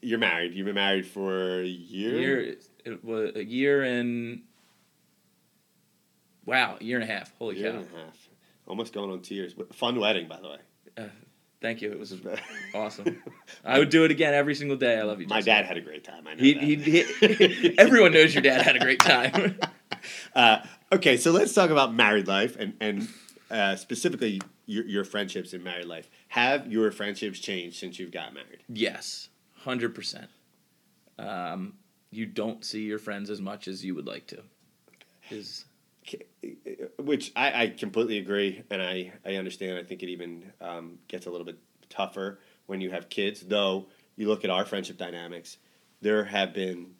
You're 0.00 0.18
married. 0.18 0.54
You've 0.54 0.66
been 0.66 0.74
married 0.74 1.06
for 1.06 1.60
a 1.60 1.66
year. 1.66 2.16
Year, 2.18 2.56
it 2.84 3.04
was 3.04 3.36
a 3.36 3.44
year 3.44 3.82
and 3.82 4.42
wow, 6.46 6.76
a 6.80 6.84
year 6.84 7.00
and 7.00 7.08
a 7.08 7.12
half. 7.12 7.32
Holy 7.38 7.56
year 7.58 7.72
cow! 7.72 7.78
Year 7.78 7.86
and 7.88 7.94
a 7.96 8.04
half. 8.06 8.28
Almost 8.66 8.92
going 8.92 9.10
on 9.10 9.20
two 9.22 9.34
years. 9.34 9.54
Fun 9.72 9.98
wedding, 9.98 10.28
by 10.28 10.40
the 10.40 10.48
way. 10.48 11.10
Thank 11.60 11.82
you. 11.82 11.90
It 11.90 11.98
was 11.98 12.14
awesome. 12.74 13.20
I 13.64 13.78
would 13.80 13.88
do 13.90 14.04
it 14.04 14.10
again 14.12 14.32
every 14.32 14.54
single 14.54 14.76
day. 14.76 14.98
I 14.98 15.02
love 15.02 15.20
you. 15.20 15.26
My 15.26 15.40
dad 15.40 15.66
had 15.66 15.76
a 15.76 15.80
great 15.80 16.04
time. 16.04 16.26
I 16.28 16.34
know 16.34 16.42
He, 16.42 16.54
that. 16.54 16.62
he, 16.62 17.34
he, 17.34 17.74
everyone 17.78 18.12
knows 18.12 18.32
your 18.32 18.42
dad 18.42 18.62
had 18.62 18.76
a 18.76 18.80
great 18.80 19.00
time. 19.00 19.58
Uh, 20.34 20.64
okay, 20.92 21.16
so 21.16 21.32
let's 21.32 21.52
talk 21.52 21.70
about 21.70 21.92
married 21.92 22.28
life 22.28 22.56
and 22.56 22.72
and 22.80 23.08
uh, 23.50 23.74
specifically 23.74 24.40
your, 24.66 24.84
your 24.86 25.04
friendships 25.04 25.52
in 25.52 25.62
married 25.64 25.86
life. 25.86 26.08
Have 26.28 26.70
your 26.70 26.92
friendships 26.92 27.40
changed 27.40 27.78
since 27.78 27.98
you've 27.98 28.12
got 28.12 28.32
married? 28.32 28.62
yes, 28.68 29.27
hundred 29.64 29.94
percent. 29.94 30.28
Um, 31.18 31.74
you 32.10 32.26
don't 32.26 32.64
see 32.64 32.82
your 32.82 32.98
friends 32.98 33.30
as 33.30 33.40
much 33.40 33.68
as 33.68 33.84
you 33.84 33.94
would 33.94 34.06
like 34.06 34.26
to. 34.28 34.42
Is 35.30 35.64
Which 36.98 37.32
I, 37.36 37.62
I 37.62 37.68
completely 37.68 38.18
agree, 38.18 38.62
and 38.70 38.82
I, 38.82 39.12
I 39.26 39.34
understand. 39.34 39.78
I 39.78 39.82
think 39.82 40.02
it 40.02 40.08
even 40.08 40.52
um, 40.60 40.98
gets 41.08 41.26
a 41.26 41.30
little 41.30 41.46
bit 41.46 41.58
tougher 41.90 42.38
when 42.66 42.80
you 42.80 42.90
have 42.90 43.08
kids. 43.08 43.40
Though 43.40 43.86
you 44.16 44.28
look 44.28 44.44
at 44.44 44.50
our 44.50 44.64
friendship 44.64 44.96
dynamics, 44.96 45.58
there 46.00 46.24
have 46.24 46.54
been 46.54 46.94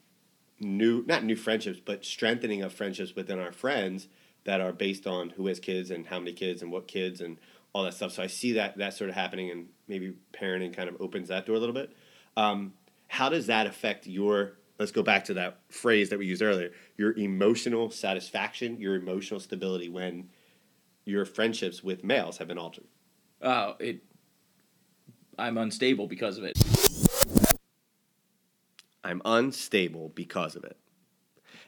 new 0.61 1.05
not 1.07 1.25
new 1.25 1.37
friendships, 1.37 1.81
but 1.83 2.05
strengthening 2.05 2.63
of 2.63 2.73
friendships 2.73 3.15
within 3.15 3.39
our 3.39 3.53
friends 3.53 4.09
that 4.45 4.61
are 4.61 4.73
based 4.73 5.07
on 5.07 5.31
who 5.31 5.47
has 5.47 5.61
kids 5.61 5.91
and 5.91 6.07
how 6.07 6.19
many 6.19 6.33
kids 6.33 6.63
and 6.63 6.71
what 6.71 6.89
kids 6.89 7.21
and 7.21 7.39
all 7.73 7.85
that 7.85 7.95
stuff. 7.95 8.13
So 8.13 8.23
I 8.23 8.27
see 8.27 8.53
that 8.53 8.77
that 8.79 8.95
sort 8.95 9.11
of 9.11 9.17
happening, 9.17 9.51
and 9.51 9.69
maybe 9.87 10.15
parenting 10.33 10.75
kind 10.77 10.89
of 10.89 11.01
opens 11.01 11.29
that 11.29 11.47
door 11.47 11.57
a 11.57 11.59
little 11.59 11.75
bit. 11.75 11.93
Um, 12.39 12.75
how 13.09 13.29
does 13.29 13.49
that 13.49 13.67
affect 13.67 14.07
your? 14.07 14.53
Let's 14.79 14.93
go 14.93 15.03
back 15.03 15.25
to 15.25 15.35
that 15.35 15.59
phrase 15.71 16.09
that 16.11 16.21
we 16.21 16.27
used 16.27 16.41
earlier. 16.41 16.71
Your 16.97 17.19
emotional 17.19 17.91
satisfaction, 17.91 18.81
your 18.81 18.95
emotional 18.95 19.41
stability 19.41 19.89
when 19.89 20.29
your 21.05 21.25
friendships 21.25 21.83
with 21.83 22.05
males 22.05 22.39
have 22.39 22.47
been 22.47 22.59
altered. 22.59 22.87
oh 23.43 23.75
it. 23.81 24.05
I'm 25.37 25.59
unstable 25.59 26.07
because 26.07 26.39
of 26.39 26.45
it. 26.45 26.57
I'm 29.03 29.21
unstable 29.25 30.11
because 30.11 30.55
of 30.55 30.65
it. 30.65 30.77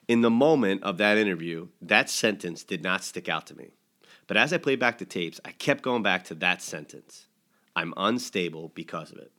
In 0.07 0.21
the 0.21 0.31
moment 0.31 0.83
of 0.83 0.99
that 0.99 1.19
interview, 1.19 1.69
that 1.83 2.11
sentence 2.11 2.63
did 2.65 2.83
not 2.83 3.03
stick 3.03 3.29
out 3.29 3.47
to 3.47 3.57
me. 3.57 3.71
But 4.29 4.37
as 4.37 4.53
I 4.53 4.59
played 4.59 4.79
back 4.79 4.99
the 4.99 5.05
tapes, 5.05 5.41
I 5.45 5.51
kept 5.53 5.83
going 5.83 6.03
back 6.05 6.25
to 6.25 6.35
that 6.37 6.63
sentence 6.63 7.27
I'm 7.75 7.95
unstable 7.97 8.71
because 8.75 9.11
of 9.11 9.19
it. 9.19 9.33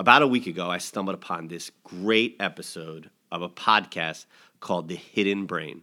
About 0.00 0.22
a 0.22 0.26
week 0.26 0.46
ago, 0.46 0.70
I 0.70 0.78
stumbled 0.78 1.14
upon 1.14 1.48
this 1.48 1.70
great 1.84 2.36
episode 2.40 3.10
of 3.30 3.42
a 3.42 3.50
podcast 3.50 4.24
called 4.58 4.88
The 4.88 4.96
Hidden 4.96 5.44
Brain. 5.44 5.82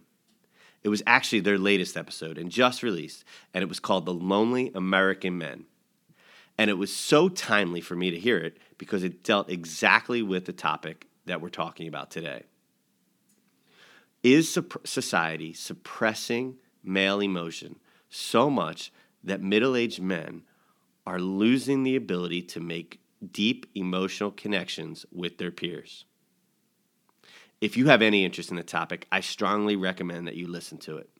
It 0.82 0.88
was 0.88 1.04
actually 1.06 1.38
their 1.38 1.56
latest 1.56 1.96
episode 1.96 2.36
and 2.36 2.50
just 2.50 2.82
released, 2.82 3.22
and 3.54 3.62
it 3.62 3.68
was 3.68 3.78
called 3.78 4.06
The 4.06 4.12
Lonely 4.12 4.72
American 4.74 5.38
Men. 5.38 5.66
And 6.58 6.68
it 6.68 6.74
was 6.74 6.92
so 6.92 7.28
timely 7.28 7.80
for 7.80 7.94
me 7.94 8.10
to 8.10 8.18
hear 8.18 8.38
it 8.38 8.56
because 8.76 9.04
it 9.04 9.22
dealt 9.22 9.48
exactly 9.48 10.20
with 10.20 10.46
the 10.46 10.52
topic 10.52 11.06
that 11.26 11.40
we're 11.40 11.48
talking 11.48 11.86
about 11.86 12.10
today. 12.10 12.42
Is 14.24 14.48
supp- 14.48 14.84
society 14.84 15.52
suppressing 15.52 16.56
male 16.82 17.20
emotion 17.20 17.76
so 18.10 18.50
much 18.50 18.92
that 19.22 19.40
middle 19.40 19.76
aged 19.76 20.02
men 20.02 20.42
are 21.06 21.20
losing 21.20 21.84
the 21.84 21.94
ability 21.94 22.42
to 22.42 22.58
make 22.58 22.98
deep 23.32 23.66
emotional 23.74 24.30
connections 24.30 25.06
with 25.12 25.38
their 25.38 25.50
peers? 25.50 26.04
If 27.60 27.76
you 27.76 27.88
have 27.88 28.02
any 28.02 28.24
interest 28.24 28.50
in 28.50 28.56
the 28.56 28.62
topic, 28.62 29.06
I 29.10 29.20
strongly 29.20 29.76
recommend 29.76 30.26
that 30.26 30.36
you 30.36 30.46
listen 30.46 30.78
to 30.78 30.96
it. 30.96 31.10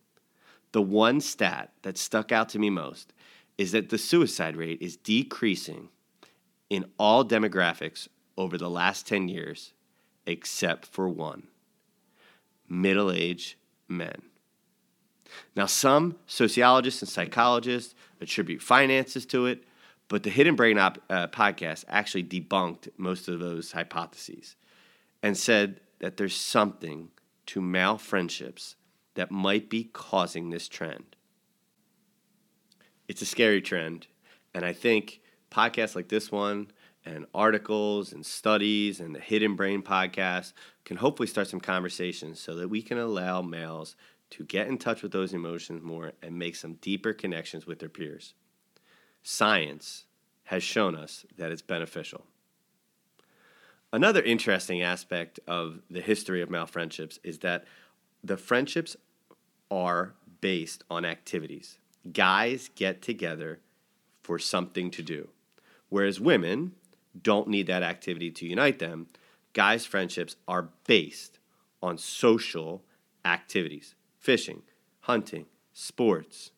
The 0.72 0.82
one 0.82 1.20
stat 1.20 1.72
that 1.82 1.98
stuck 1.98 2.30
out 2.30 2.48
to 2.50 2.58
me 2.58 2.70
most 2.70 3.12
is 3.56 3.72
that 3.72 3.88
the 3.88 3.98
suicide 3.98 4.56
rate 4.56 4.80
is 4.80 4.96
decreasing 4.96 5.88
in 6.70 6.84
all 6.98 7.24
demographics 7.24 8.08
over 8.36 8.56
the 8.56 8.70
last 8.70 9.06
10 9.06 9.28
years, 9.28 9.72
except 10.26 10.86
for 10.86 11.08
one 11.08 11.48
middle 12.68 13.10
aged 13.10 13.56
men. 13.88 14.22
Now, 15.56 15.66
some 15.66 16.16
sociologists 16.26 17.02
and 17.02 17.08
psychologists 17.08 17.94
attribute 18.20 18.62
finances 18.62 19.26
to 19.26 19.46
it, 19.46 19.64
but 20.08 20.22
the 20.22 20.30
Hidden 20.30 20.56
Brain 20.56 20.78
op- 20.78 20.98
uh, 21.10 21.28
podcast 21.28 21.84
actually 21.88 22.24
debunked 22.24 22.88
most 22.96 23.28
of 23.28 23.40
those 23.40 23.72
hypotheses 23.72 24.56
and 25.22 25.36
said 25.36 25.80
that 26.00 26.16
there's 26.16 26.36
something 26.36 27.10
to 27.46 27.60
male 27.60 27.98
friendships 27.98 28.76
that 29.14 29.30
might 29.30 29.68
be 29.68 29.84
causing 29.84 30.50
this 30.50 30.68
trend. 30.68 31.16
It's 33.06 33.22
a 33.22 33.26
scary 33.26 33.62
trend, 33.62 34.06
and 34.54 34.64
I 34.64 34.72
think 34.72 35.20
podcasts 35.50 35.96
like 35.96 36.08
this 36.08 36.30
one 36.30 36.70
and 37.04 37.26
articles 37.34 38.12
and 38.12 38.24
studies 38.24 39.00
and 39.00 39.14
the 39.14 39.20
Hidden 39.20 39.56
Brain 39.56 39.82
podcast 39.82 40.52
can 40.84 40.98
hopefully 40.98 41.26
start 41.26 41.48
some 41.48 41.60
conversations 41.60 42.38
so 42.38 42.54
that 42.56 42.68
we 42.68 42.82
can 42.82 42.98
allow 42.98 43.40
males 43.40 43.96
to 44.30 44.44
get 44.44 44.68
in 44.68 44.76
touch 44.76 45.02
with 45.02 45.12
those 45.12 45.32
emotions 45.32 45.82
more 45.82 46.12
and 46.22 46.38
make 46.38 46.54
some 46.54 46.74
deeper 46.74 47.14
connections 47.14 47.66
with 47.66 47.78
their 47.78 47.88
peers. 47.88 48.34
Science 49.30 50.06
has 50.44 50.62
shown 50.62 50.94
us 50.94 51.26
that 51.36 51.52
it's 51.52 51.60
beneficial. 51.60 52.24
Another 53.92 54.22
interesting 54.22 54.80
aspect 54.80 55.38
of 55.46 55.80
the 55.90 56.00
history 56.00 56.40
of 56.40 56.48
male 56.48 56.64
friendships 56.64 57.20
is 57.22 57.40
that 57.40 57.66
the 58.24 58.38
friendships 58.38 58.96
are 59.70 60.14
based 60.40 60.82
on 60.90 61.04
activities. 61.04 61.76
Guys 62.10 62.70
get 62.74 63.02
together 63.02 63.58
for 64.22 64.38
something 64.38 64.90
to 64.92 65.02
do, 65.02 65.28
whereas 65.90 66.18
women 66.18 66.72
don't 67.22 67.48
need 67.48 67.66
that 67.66 67.82
activity 67.82 68.30
to 68.30 68.46
unite 68.46 68.78
them. 68.78 69.08
Guys' 69.52 69.84
friendships 69.84 70.36
are 70.48 70.70
based 70.86 71.38
on 71.82 71.98
social 71.98 72.82
activities 73.26 73.94
fishing, 74.18 74.62
hunting, 75.00 75.44
sports. 75.74 76.50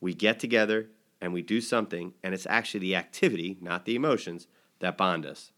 We 0.00 0.12
get 0.12 0.40
together 0.40 0.88
and 1.22 1.32
we 1.32 1.40
do 1.40 1.60
something, 1.60 2.12
and 2.24 2.34
it's 2.34 2.48
actually 2.50 2.80
the 2.80 2.96
activity, 2.96 3.56
not 3.60 3.84
the 3.84 3.94
emotions, 3.94 4.48
that 4.80 4.98
bond 4.98 5.24
us. 5.24 5.52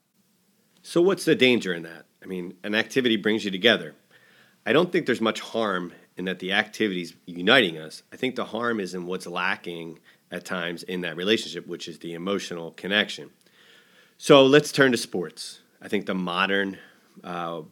So, 0.83 1.01
what's 1.01 1.25
the 1.25 1.35
danger 1.35 1.73
in 1.73 1.83
that? 1.85 2.05
I 2.23 2.27
mean, 2.27 2.55
an 2.63 2.75
activity 2.75 3.17
brings 3.17 3.47
you 3.47 3.51
together. 3.51 3.95
I 4.67 4.75
don't 4.75 4.93
think 4.93 5.07
there's 5.07 5.23
much 5.23 5.41
harm 5.41 5.95
in 6.19 6.27
that 6.27 6.39
the 6.39 6.53
activities 6.53 7.15
uniting 7.25 7.79
us. 7.79 8.03
I 8.13 8.17
think 8.17 8.37
the 8.37 8.45
harm 8.45 8.79
is 8.79 8.95
in 8.95 9.07
what's 9.07 9.27
lacking 9.27 10.01
at 10.31 10.45
times 10.45 10.83
in 10.83 11.01
that 11.01 11.17
relationship, 11.17 11.67
which 11.67 11.89
is 11.89 11.99
the 11.99 12.13
emotional 12.13 12.73
connection. 12.73 13.31
So, 14.19 14.45
let's 14.45 14.71
turn 14.71 14.93
to 14.93 14.99
sports. 14.99 15.61
I 15.81 15.89
think 15.89 16.05
the 16.05 16.15
modern 16.15 16.77
uh, 17.25 17.63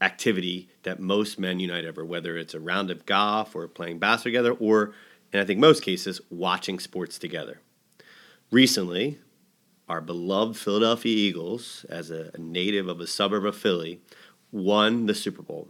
activity 0.00 0.68
that 0.84 1.00
most 1.00 1.40
men 1.40 1.58
unite 1.58 1.84
over, 1.84 2.04
whether 2.04 2.36
it's 2.36 2.54
a 2.54 2.60
round 2.60 2.92
of 2.92 3.04
golf 3.04 3.56
or 3.56 3.66
playing 3.66 3.98
basketball 3.98 4.44
together, 4.44 4.52
or, 4.52 4.92
in 5.32 5.40
I 5.40 5.44
think 5.44 5.60
most 5.60 5.82
cases, 5.82 6.20
watching 6.30 6.78
sports 6.78 7.18
together. 7.18 7.60
Recently, 8.50 9.18
our 9.88 10.00
beloved 10.00 10.56
Philadelphia 10.56 11.16
Eagles, 11.16 11.84
as 11.88 12.10
a 12.10 12.30
native 12.38 12.88
of 12.88 13.00
a 13.00 13.06
suburb 13.06 13.44
of 13.44 13.56
Philly, 13.56 14.00
won 14.52 15.06
the 15.06 15.14
Super 15.14 15.42
Bowl. 15.42 15.68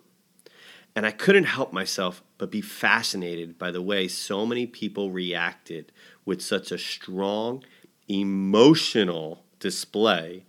And 0.96 1.06
I 1.06 1.10
couldn't 1.10 1.44
help 1.44 1.72
myself 1.72 2.22
but 2.36 2.50
be 2.50 2.60
fascinated 2.60 3.58
by 3.58 3.70
the 3.70 3.82
way 3.82 4.08
so 4.08 4.44
many 4.44 4.66
people 4.66 5.10
reacted 5.10 5.92
with 6.24 6.42
such 6.42 6.72
a 6.72 6.78
strong 6.78 7.62
emotional 8.08 9.44
display 9.58 10.44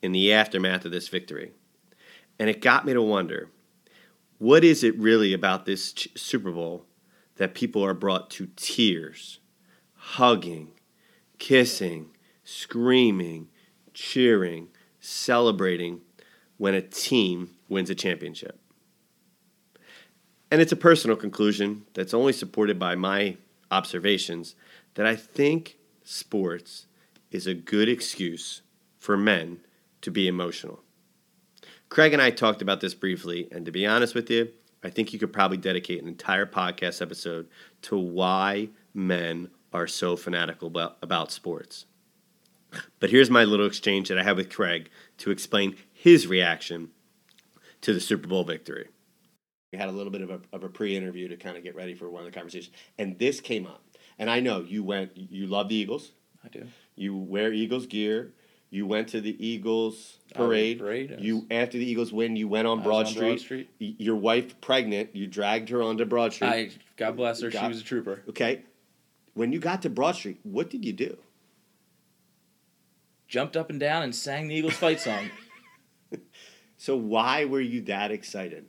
in 0.00 0.12
the 0.12 0.32
aftermath 0.32 0.84
of 0.84 0.92
this 0.92 1.08
victory. 1.08 1.52
And 2.38 2.48
it 2.48 2.60
got 2.60 2.86
me 2.86 2.92
to 2.92 3.02
wonder 3.02 3.48
what 4.38 4.64
is 4.64 4.84
it 4.84 4.98
really 4.98 5.32
about 5.32 5.66
this 5.66 5.94
Super 6.14 6.52
Bowl 6.52 6.84
that 7.36 7.54
people 7.54 7.84
are 7.84 7.94
brought 7.94 8.30
to 8.30 8.48
tears, 8.56 9.40
hugging, 9.94 10.72
kissing, 11.38 12.10
screaming, 12.44 13.48
cheering, 13.92 14.68
celebrating 15.00 16.00
when 16.56 16.74
a 16.74 16.82
team 16.82 17.50
wins 17.68 17.90
a 17.90 17.94
championship? 17.94 18.58
And 20.50 20.60
it's 20.60 20.72
a 20.72 20.76
personal 20.76 21.16
conclusion 21.16 21.84
that's 21.94 22.14
only 22.14 22.32
supported 22.32 22.78
by 22.78 22.94
my 22.94 23.38
observations 23.70 24.54
that 24.94 25.06
I 25.06 25.16
think 25.16 25.78
sports 26.04 26.86
is 27.30 27.46
a 27.46 27.54
good 27.54 27.88
excuse 27.88 28.62
for 28.98 29.16
men 29.16 29.60
to 30.02 30.10
be 30.10 30.28
emotional. 30.28 30.80
Craig 31.88 32.12
and 32.12 32.22
I 32.22 32.30
talked 32.30 32.62
about 32.62 32.80
this 32.80 32.94
briefly, 32.94 33.48
and 33.50 33.66
to 33.66 33.72
be 33.72 33.86
honest 33.86 34.14
with 34.14 34.30
you, 34.30 34.48
I 34.84 34.90
think 34.90 35.12
you 35.12 35.18
could 35.18 35.32
probably 35.32 35.56
dedicate 35.56 36.02
an 36.02 36.08
entire 36.08 36.46
podcast 36.46 37.00
episode 37.00 37.48
to 37.82 37.96
why 37.96 38.68
men 38.92 39.50
are 39.72 39.86
so 39.86 40.14
fanatical 40.14 40.68
about, 40.68 40.98
about 41.02 41.32
sports. 41.32 41.86
But 43.00 43.10
here's 43.10 43.30
my 43.30 43.44
little 43.44 43.66
exchange 43.66 44.08
that 44.08 44.18
I 44.18 44.22
had 44.22 44.36
with 44.36 44.50
Craig 44.50 44.90
to 45.18 45.30
explain 45.30 45.76
his 45.92 46.26
reaction 46.26 46.90
to 47.80 47.94
the 47.94 48.00
Super 48.00 48.28
Bowl 48.28 48.44
victory. 48.44 48.88
We 49.72 49.78
had 49.78 49.88
a 49.88 49.92
little 49.92 50.12
bit 50.12 50.20
of 50.20 50.30
a, 50.30 50.40
of 50.52 50.64
a 50.64 50.68
pre 50.68 50.96
interview 50.96 51.28
to 51.28 51.36
kind 51.36 51.56
of 51.56 51.64
get 51.64 51.74
ready 51.74 51.94
for 51.94 52.10
one 52.10 52.26
of 52.26 52.26
the 52.26 52.36
conversations, 52.36 52.74
and 52.98 53.18
this 53.18 53.40
came 53.40 53.66
up. 53.66 53.82
And 54.18 54.30
I 54.30 54.40
know 54.40 54.60
you 54.60 54.84
went, 54.84 55.16
you 55.16 55.46
love 55.46 55.68
the 55.68 55.74
Eagles. 55.74 56.12
I 56.44 56.48
do. 56.48 56.66
You 56.94 57.16
wear 57.16 57.52
Eagles 57.52 57.86
gear. 57.86 58.34
You 58.74 58.88
went 58.88 59.06
to 59.10 59.20
the 59.20 59.36
Eagles 59.46 60.18
oh, 60.34 60.46
parade. 60.46 60.80
parade, 60.80 61.16
You 61.20 61.46
after 61.48 61.78
the 61.78 61.88
Eagles 61.88 62.12
win, 62.12 62.34
you 62.34 62.48
went 62.48 62.66
on 62.66 62.82
Broad 62.82 63.06
on 63.06 63.12
Street. 63.12 63.20
Broad 63.20 63.40
Street. 63.40 63.70
Your 63.78 64.16
wife 64.16 64.60
pregnant, 64.60 65.14
you 65.14 65.28
dragged 65.28 65.68
her 65.68 65.80
onto 65.80 66.04
Broad 66.04 66.32
Street. 66.32 66.48
I 66.48 66.70
God 66.96 67.16
bless 67.16 67.40
her. 67.40 67.50
Got- 67.50 67.62
she 67.62 67.68
was 67.68 67.80
a 67.80 67.84
trooper. 67.84 68.22
okay. 68.30 68.62
When 69.34 69.52
you 69.52 69.60
got 69.60 69.82
to 69.82 69.90
Broad 69.90 70.16
Street, 70.16 70.40
what 70.42 70.70
did 70.70 70.84
you 70.84 70.92
do? 70.92 71.16
Jumped 73.28 73.56
up 73.56 73.70
and 73.70 73.78
down 73.78 74.02
and 74.02 74.12
sang 74.12 74.48
the 74.48 74.56
Eagles 74.56 74.74
fight 74.74 75.00
song. 75.00 75.30
So 76.76 76.96
why 76.96 77.46
were 77.46 77.62
you 77.62 77.80
that 77.82 78.10
excited 78.10 78.66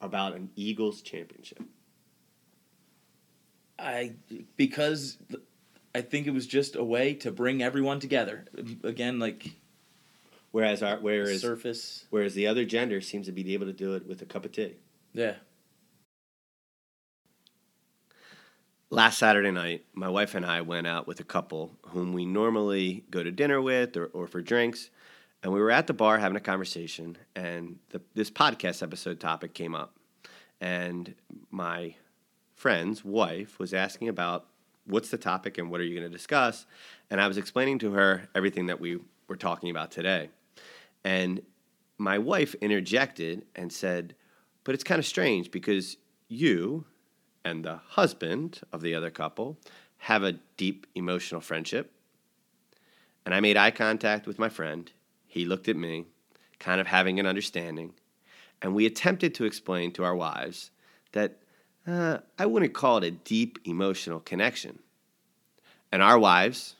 about 0.00 0.34
an 0.34 0.50
Eagles 0.56 1.00
championship? 1.00 1.62
I 3.78 4.14
because 4.56 5.18
I 5.94 6.00
think 6.00 6.26
it 6.26 6.30
was 6.30 6.46
just 6.46 6.76
a 6.76 6.84
way 6.84 7.14
to 7.14 7.30
bring 7.30 7.62
everyone 7.62 8.00
together. 8.00 8.46
Again, 8.82 9.18
like 9.18 9.50
Whereas 10.50 10.82
our 10.82 10.98
whereas 10.98 11.40
surface. 11.40 12.04
whereas 12.10 12.34
the 12.34 12.46
other 12.46 12.64
gender 12.64 13.00
seems 13.00 13.26
to 13.26 13.32
be 13.32 13.54
able 13.54 13.66
to 13.66 13.72
do 13.72 13.94
it 13.94 14.06
with 14.06 14.20
a 14.22 14.26
cup 14.26 14.44
of 14.44 14.52
tea. 14.52 14.76
Yeah. 15.14 15.36
Last 18.90 19.18
Saturday 19.18 19.50
night, 19.50 19.86
my 19.94 20.10
wife 20.10 20.34
and 20.34 20.44
I 20.44 20.60
went 20.60 20.86
out 20.86 21.06
with 21.06 21.20
a 21.20 21.24
couple 21.24 21.78
whom 21.88 22.12
we 22.12 22.26
normally 22.26 23.04
go 23.10 23.22
to 23.22 23.30
dinner 23.30 23.60
with 23.62 23.96
or, 23.96 24.06
or 24.06 24.26
for 24.26 24.42
drinks. 24.42 24.90
And 25.42 25.52
we 25.52 25.60
were 25.60 25.70
at 25.70 25.86
the 25.86 25.94
bar 25.94 26.18
having 26.18 26.36
a 26.36 26.40
conversation, 26.40 27.16
and 27.34 27.78
the, 27.88 28.00
this 28.14 28.30
podcast 28.30 28.82
episode 28.82 29.18
topic 29.18 29.54
came 29.54 29.74
up. 29.74 29.96
And 30.60 31.14
my 31.50 31.96
friend's 32.54 33.04
wife 33.04 33.58
was 33.58 33.74
asking 33.74 34.08
about 34.08 34.46
what's 34.86 35.10
the 35.10 35.18
topic 35.18 35.58
and 35.58 35.70
what 35.70 35.80
are 35.80 35.84
you 35.84 35.98
going 35.98 36.10
to 36.10 36.16
discuss. 36.16 36.66
And 37.10 37.20
I 37.20 37.28
was 37.28 37.38
explaining 37.38 37.78
to 37.80 37.92
her 37.92 38.28
everything 38.34 38.66
that 38.66 38.80
we 38.80 38.98
were 39.28 39.36
talking 39.36 39.70
about 39.70 39.90
today. 39.90 40.30
And 41.04 41.42
my 41.98 42.18
wife 42.18 42.54
interjected 42.56 43.44
and 43.54 43.72
said, 43.72 44.14
But 44.64 44.74
it's 44.74 44.84
kind 44.84 44.98
of 44.98 45.06
strange 45.06 45.50
because 45.50 45.96
you 46.28 46.84
and 47.44 47.64
the 47.64 47.76
husband 47.76 48.60
of 48.72 48.82
the 48.82 48.94
other 48.94 49.10
couple 49.10 49.58
have 49.98 50.22
a 50.22 50.32
deep 50.56 50.86
emotional 50.94 51.40
friendship. 51.40 51.92
And 53.24 53.34
I 53.34 53.40
made 53.40 53.56
eye 53.56 53.70
contact 53.70 54.26
with 54.26 54.38
my 54.38 54.48
friend. 54.48 54.90
He 55.26 55.44
looked 55.44 55.68
at 55.68 55.76
me, 55.76 56.06
kind 56.58 56.80
of 56.80 56.88
having 56.88 57.20
an 57.20 57.26
understanding. 57.26 57.94
And 58.60 58.74
we 58.74 58.86
attempted 58.86 59.34
to 59.36 59.44
explain 59.44 59.92
to 59.92 60.04
our 60.04 60.14
wives 60.14 60.70
that 61.12 61.41
uh, 61.86 62.18
I 62.38 62.46
wouldn't 62.46 62.74
call 62.74 62.98
it 62.98 63.04
a 63.04 63.10
deep 63.10 63.58
emotional 63.64 64.20
connection. 64.20 64.78
And 65.90 66.02
our 66.02 66.18
wives 66.18 66.76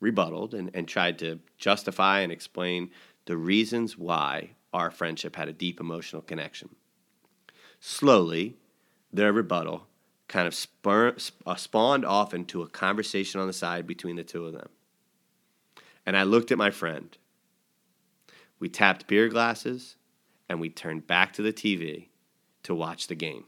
rebutted 0.00 0.54
and, 0.54 0.70
and 0.74 0.86
tried 0.86 1.18
to 1.18 1.40
justify 1.56 2.20
and 2.20 2.32
explain 2.32 2.90
the 3.26 3.36
reasons 3.36 3.98
why 3.98 4.50
our 4.72 4.90
friendship 4.90 5.36
had 5.36 5.48
a 5.48 5.52
deep 5.52 5.80
emotional 5.80 6.22
connection. 6.22 6.68
Slowly, 7.80 8.56
their 9.12 9.32
rebuttal 9.32 9.86
kind 10.28 10.46
of 10.46 10.54
spur, 10.54 11.16
uh, 11.46 11.54
spawned 11.54 12.04
off 12.04 12.34
into 12.34 12.62
a 12.62 12.68
conversation 12.68 13.40
on 13.40 13.46
the 13.46 13.52
side 13.52 13.86
between 13.86 14.16
the 14.16 14.24
two 14.24 14.46
of 14.46 14.52
them. 14.52 14.68
And 16.04 16.16
I 16.16 16.22
looked 16.22 16.52
at 16.52 16.58
my 16.58 16.70
friend. 16.70 17.16
We 18.60 18.68
tapped 18.68 19.06
beer 19.06 19.28
glasses 19.28 19.96
and 20.48 20.60
we 20.60 20.68
turned 20.68 21.06
back 21.06 21.32
to 21.34 21.42
the 21.42 21.52
TV 21.52 22.08
to 22.62 22.74
watch 22.74 23.06
the 23.06 23.14
game. 23.14 23.44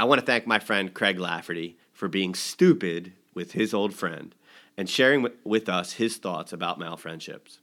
I 0.00 0.04
want 0.04 0.18
to 0.18 0.24
thank 0.24 0.46
my 0.46 0.58
friend 0.58 0.94
Craig 0.94 1.18
Lafferty 1.18 1.76
for 1.92 2.08
being 2.08 2.34
stupid 2.34 3.12
with 3.34 3.52
his 3.52 3.74
old 3.74 3.92
friend 3.92 4.34
and 4.74 4.88
sharing 4.88 5.28
with- 5.44 5.68
us 5.68 5.92
his 5.92 6.16
thoughts 6.16 6.54
about 6.54 6.78
male 6.78 6.96
friendships. 6.96 7.60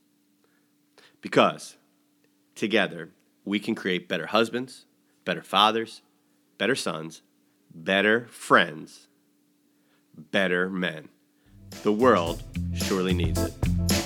Because 1.20 1.78
together 2.54 3.10
we 3.44 3.58
can 3.58 3.74
create 3.74 4.06
better 4.06 4.26
husbands, 4.26 4.84
better 5.24 5.42
fathers, 5.42 6.00
better 6.58 6.76
sons, 6.76 7.22
better 7.74 8.28
friends, 8.28 9.08
better 10.16 10.70
men. 10.70 11.08
The 11.82 11.92
world 11.92 12.44
surely 12.72 13.14
needs 13.14 13.42
it. 13.42 13.97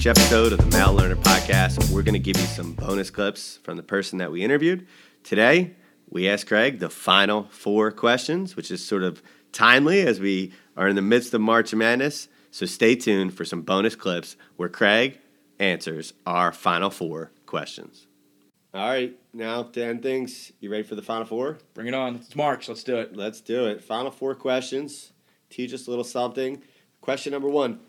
Each 0.00 0.06
episode 0.06 0.54
of 0.54 0.58
the 0.58 0.78
Male 0.78 0.94
Learner 0.94 1.16
podcast, 1.16 1.92
we're 1.92 2.02
going 2.02 2.14
to 2.14 2.18
give 2.18 2.38
you 2.38 2.46
some 2.46 2.72
bonus 2.72 3.10
clips 3.10 3.58
from 3.58 3.76
the 3.76 3.82
person 3.82 4.16
that 4.16 4.32
we 4.32 4.42
interviewed. 4.42 4.86
Today, 5.24 5.74
we 6.08 6.26
asked 6.26 6.46
Craig 6.46 6.78
the 6.78 6.88
final 6.88 7.48
four 7.50 7.92
questions, 7.92 8.56
which 8.56 8.70
is 8.70 8.82
sort 8.82 9.02
of 9.02 9.22
timely 9.52 10.00
as 10.00 10.18
we 10.18 10.54
are 10.74 10.88
in 10.88 10.96
the 10.96 11.02
midst 11.02 11.34
of 11.34 11.42
March 11.42 11.74
Madness. 11.74 12.28
So 12.50 12.64
stay 12.64 12.96
tuned 12.96 13.34
for 13.34 13.44
some 13.44 13.60
bonus 13.60 13.94
clips 13.94 14.36
where 14.56 14.70
Craig 14.70 15.18
answers 15.58 16.14
our 16.24 16.50
final 16.50 16.88
four 16.88 17.30
questions. 17.44 18.06
All 18.72 18.88
right, 18.88 19.14
now 19.34 19.64
to 19.64 19.84
end 19.84 20.02
things, 20.02 20.50
you 20.60 20.70
ready 20.70 20.82
for 20.82 20.94
the 20.94 21.02
final 21.02 21.26
four? 21.26 21.58
Bring 21.74 21.88
it 21.88 21.94
on. 21.94 22.16
It's 22.16 22.34
March. 22.34 22.70
Let's 22.70 22.84
do 22.84 22.96
it. 22.96 23.18
Let's 23.18 23.42
do 23.42 23.66
it. 23.66 23.84
Final 23.84 24.10
four 24.10 24.34
questions. 24.34 25.12
Teach 25.50 25.74
us 25.74 25.86
a 25.86 25.90
little 25.90 26.04
something. 26.04 26.62
Question 27.02 27.32
number 27.32 27.50
one 27.50 27.80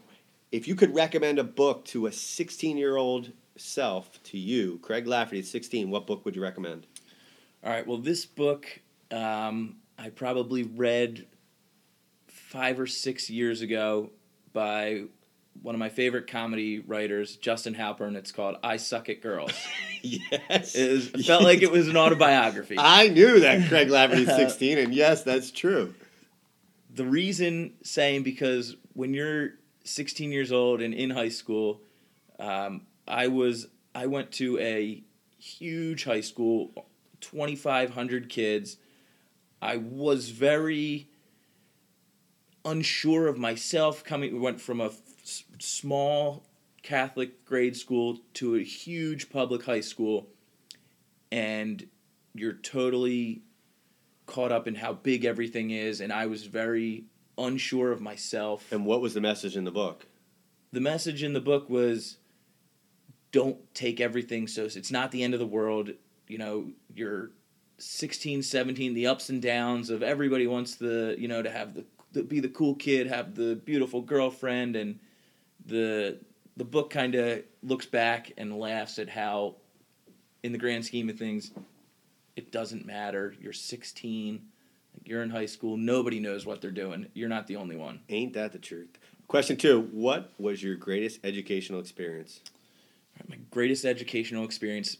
If 0.52 0.68
you 0.68 0.76
could 0.76 0.94
recommend 0.94 1.40
a 1.40 1.44
book 1.44 1.86
to 1.86 2.08
a 2.08 2.12
16 2.12 2.78
year 2.78 2.98
old 2.98 3.32
self 3.58 4.22
to 4.24 4.38
you, 4.38 4.80
Craig 4.82 5.08
Lafferty 5.08 5.40
at 5.40 5.46
16, 5.46 5.90
what 5.90 6.08
book 6.08 6.26
would 6.26 6.36
you 6.36 6.42
recommend? 6.42 6.88
All 7.64 7.72
right. 7.72 7.86
Well, 7.86 7.98
this 7.98 8.26
book 8.26 8.82
um, 9.12 9.78
I 9.98 10.10
probably 10.10 10.64
read 10.64 11.28
five 12.28 12.80
or 12.80 12.88
six 12.88 13.30
years 13.30 13.62
ago 13.62 14.12
by 14.54 15.04
one 15.62 15.76
of 15.76 15.80
my 15.80 15.90
favorite 15.90 16.28
comedy 16.28 16.80
writers, 16.80 17.36
Justin 17.36 17.76
Halpern. 17.76 18.16
It's 18.16 18.32
called 18.32 18.56
"I 18.64 18.78
Suck 18.78 19.10
at 19.10 19.22
Girls." 19.22 19.54
yes. 20.02 20.76
It, 20.76 20.92
was, 20.92 21.08
it 21.08 21.26
felt 21.26 21.44
like 21.44 21.62
it 21.62 21.72
was 21.72 21.88
an 21.88 21.98
autobiography. 21.98 22.76
I 22.80 23.10
knew 23.10 23.42
that 23.42 23.68
Craig 23.68 23.90
Lafferty 23.90 24.28
at 24.28 24.36
16, 24.36 24.78
and 24.78 24.94
yes, 24.94 25.24
that's 25.24 25.52
true. 25.52 25.94
the 26.96 27.06
reason 27.06 27.74
saying 27.84 28.24
because 28.24 28.76
when 28.94 29.14
you're 29.14 29.52
16 29.84 30.32
years 30.32 30.52
old 30.52 30.82
and 30.82 30.94
in 30.94 31.12
high 31.12 31.30
school, 31.30 31.82
um, 32.40 32.82
I 33.08 33.28
was 33.28 33.68
I 33.94 34.06
went 34.06 34.32
to 34.34 34.58
a 34.60 35.04
huge 35.38 36.06
high 36.06 36.22
school, 36.22 36.72
2,500 37.20 38.30
kids. 38.30 38.78
I 39.62 39.78
was 39.78 40.30
very 40.30 41.10
unsure 42.64 43.28
of 43.28 43.38
myself. 43.38 44.04
Coming, 44.04 44.34
we 44.34 44.40
went 44.40 44.62
from 44.62 44.80
a 44.80 44.86
f- 44.86 45.44
small 45.60 46.44
Catholic 46.84 47.46
grade 47.46 47.76
school 47.76 48.20
to 48.36 48.56
a 48.56 48.64
huge 48.64 49.30
public 49.30 49.66
high 49.66 49.82
school, 49.82 50.28
and 51.32 51.88
you're 52.34 52.54
totally 52.54 53.42
caught 54.26 54.52
up 54.52 54.68
in 54.68 54.76
how 54.76 54.94
big 54.94 55.26
everything 55.26 55.72
is, 55.72 56.02
and 56.02 56.14
I 56.14 56.26
was 56.28 56.46
very 56.46 57.06
unsure 57.46 57.92
of 57.92 58.02
myself. 58.02 58.72
And 58.72 58.86
what 58.86 59.02
was 59.02 59.14
the 59.14 59.22
message 59.22 59.56
in 59.56 59.64
the 59.64 59.72
book? 59.72 60.06
The 60.72 60.80
message 60.80 61.24
in 61.24 61.34
the 61.34 61.42
book 61.42 61.70
was 61.70 62.18
don't 63.32 63.58
take 63.74 64.02
everything 64.02 64.48
so 64.48 64.66
it's 64.66 64.92
not 64.92 65.12
the 65.12 65.24
end 65.24 65.34
of 65.34 65.40
the 65.40 65.46
world. 65.46 65.92
You 66.28 66.38
know, 66.38 66.68
you're 66.94 67.32
16, 67.78 68.44
17, 68.44 68.94
the 68.94 69.08
ups 69.08 69.30
and 69.30 69.42
downs 69.42 69.90
of 69.90 70.04
everybody 70.04 70.48
wants 70.48 70.76
the, 70.76 71.16
you 71.18 71.28
know, 71.28 71.42
to 71.42 71.50
have 71.50 71.74
the, 71.74 71.86
the 72.12 72.24
be 72.24 72.40
the 72.40 72.50
cool 72.50 72.76
kid, 72.76 73.08
have 73.08 73.36
the 73.36 73.56
beautiful 73.56 74.02
girlfriend 74.02 74.76
and 74.76 75.00
the 75.66 76.20
the 76.58 76.66
book 76.66 76.90
kind 76.90 77.16
of 77.16 77.44
looks 77.64 77.86
back 77.86 78.34
and 78.38 78.60
laughs 78.60 79.00
at 79.00 79.10
how 79.10 79.56
in 80.44 80.52
the 80.52 80.58
grand 80.58 80.86
scheme 80.86 81.10
of 81.10 81.18
things 81.18 81.52
it 82.36 82.52
doesn't 82.52 82.86
matter. 82.86 83.34
You're 83.40 83.54
16, 83.54 84.42
you're 85.04 85.24
in 85.24 85.30
high 85.30 85.46
school, 85.46 85.78
nobody 85.78 86.20
knows 86.20 86.46
what 86.46 86.62
they're 86.62 86.72
doing. 86.72 87.08
You're 87.14 87.30
not 87.30 87.48
the 87.48 87.56
only 87.56 87.76
one. 87.76 88.02
Ain't 88.10 88.34
that 88.34 88.52
the 88.52 88.60
truth? 88.60 88.98
Question 89.28 89.58
2, 89.58 89.90
what 89.92 90.32
was 90.38 90.62
your 90.62 90.76
greatest 90.76 91.20
educational 91.24 91.80
experience? 91.80 92.42
My 93.28 93.38
greatest 93.50 93.86
educational 93.86 94.46
experience 94.46 94.98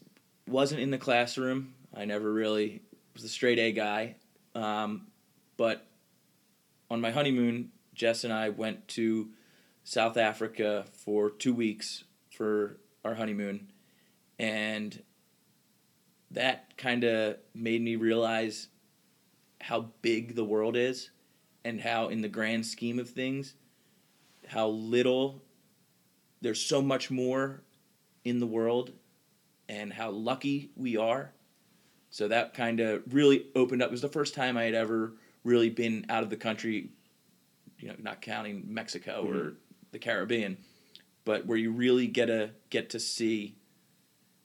wasn't 0.48 0.82
in 0.82 0.92
the 0.92 0.98
classroom. 0.98 1.74
I 1.94 2.06
never 2.06 2.32
really 2.32 2.82
was 3.14 3.24
a 3.24 3.30
straight 3.30 3.60
A 3.60 3.72
guy. 3.72 4.16
Um, 4.56 5.08
but 5.58 5.86
on 6.90 7.02
my 7.02 7.12
honeymoon, 7.12 7.72
Jess 7.94 8.24
and 8.24 8.34
I 8.34 8.50
went 8.50 8.88
to 8.90 9.30
South 9.84 10.18
Africa 10.18 10.86
for 10.94 11.30
two 11.30 11.54
weeks 11.54 12.04
for 12.30 12.78
our 13.04 13.16
honeymoon. 13.16 13.72
And 14.40 15.02
that 16.32 16.78
kind 16.78 17.04
of 17.04 17.38
made 17.54 17.82
me 17.82 17.96
realize 17.96 18.68
how 19.62 19.92
big 20.02 20.36
the 20.36 20.44
world 20.44 20.76
is 20.76 21.10
and 21.64 21.80
how, 21.80 22.08
in 22.08 22.22
the 22.22 22.28
grand 22.28 22.66
scheme 22.66 23.00
of 23.00 23.10
things, 23.10 23.54
how 24.48 24.68
little 24.68 25.42
there's 26.42 26.60
so 26.60 26.82
much 26.82 27.12
more 27.12 27.62
in 28.26 28.40
the 28.40 28.48
world 28.48 28.92
and 29.70 29.94
how 29.94 30.10
lucky 30.10 30.72
we 30.76 30.98
are. 30.98 31.32
So 32.10 32.28
that 32.28 32.54
kind 32.54 32.80
of 32.80 33.04
really 33.14 33.46
opened 33.56 33.82
up. 33.82 33.90
It 33.90 33.92
was 33.92 34.02
the 34.02 34.10
first 34.10 34.34
time 34.34 34.58
I 34.58 34.64
had 34.64 34.74
ever 34.74 35.14
really 35.44 35.70
been 35.70 36.06
out 36.10 36.24
of 36.24 36.30
the 36.30 36.38
country, 36.38 36.90
you 37.80 37.88
know, 37.88 37.96
not 38.00 38.22
counting 38.22 38.66
Mexico 38.68 39.24
mm-hmm. 39.24 39.38
or 39.38 39.54
the 39.92 40.00
Caribbean, 40.00 40.58
but 41.24 41.46
where 41.46 41.58
you 41.58 41.72
really 41.72 42.08
get 42.08 42.26
to 42.26 42.52
get 42.70 42.90
to 42.92 43.00
see 43.00 43.56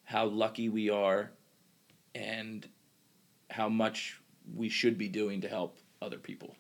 how 0.04 0.26
lucky 0.26 0.68
we 0.68 0.90
are 0.90 1.32
and 2.14 2.68
how 3.50 3.68
much 3.68 4.20
we 4.54 4.68
should 4.68 4.98
be 4.98 5.08
doing 5.08 5.40
to 5.40 5.48
help 5.48 5.78
other 6.00 6.18
people. 6.18 6.54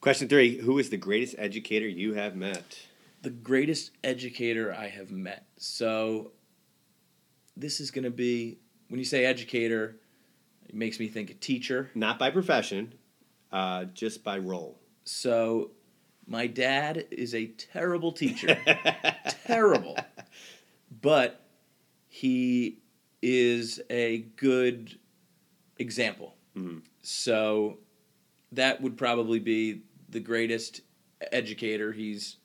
Question 0.00 0.28
three 0.28 0.58
Who 0.58 0.78
is 0.78 0.90
the 0.90 0.96
greatest 0.96 1.34
educator 1.38 1.88
you 1.88 2.14
have 2.14 2.36
met? 2.36 2.78
The 3.22 3.30
greatest 3.30 3.90
educator 4.02 4.74
I 4.74 4.88
have 4.88 5.10
met. 5.10 5.46
So, 5.56 6.32
this 7.56 7.80
is 7.80 7.90
going 7.90 8.04
to 8.04 8.10
be, 8.10 8.58
when 8.88 8.98
you 8.98 9.04
say 9.04 9.24
educator, 9.24 9.96
it 10.68 10.74
makes 10.74 11.00
me 11.00 11.08
think 11.08 11.30
a 11.30 11.34
teacher. 11.34 11.90
Not 11.94 12.18
by 12.18 12.30
profession, 12.30 12.92
uh, 13.50 13.86
just 13.86 14.22
by 14.22 14.38
role. 14.38 14.78
So, 15.04 15.70
my 16.26 16.46
dad 16.46 17.06
is 17.10 17.34
a 17.34 17.46
terrible 17.46 18.12
teacher. 18.12 18.58
terrible. 19.46 19.96
But 21.00 21.40
he 22.08 22.78
is 23.22 23.80
a 23.88 24.18
good 24.36 24.98
example. 25.78 26.34
Mm-hmm. 26.56 26.78
So 27.06 27.78
that 28.52 28.80
would 28.80 28.96
probably 28.96 29.38
be 29.38 29.82
the 30.08 30.20
greatest 30.20 30.80
educator. 31.32 31.92
He's 31.92 32.38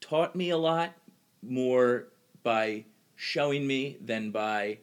taught 0.00 0.34
me 0.34 0.50
a 0.50 0.58
lot 0.58 0.92
more 1.42 2.08
by 2.42 2.86
showing 3.14 3.66
me 3.66 3.96
than 4.00 4.32
by 4.32 4.78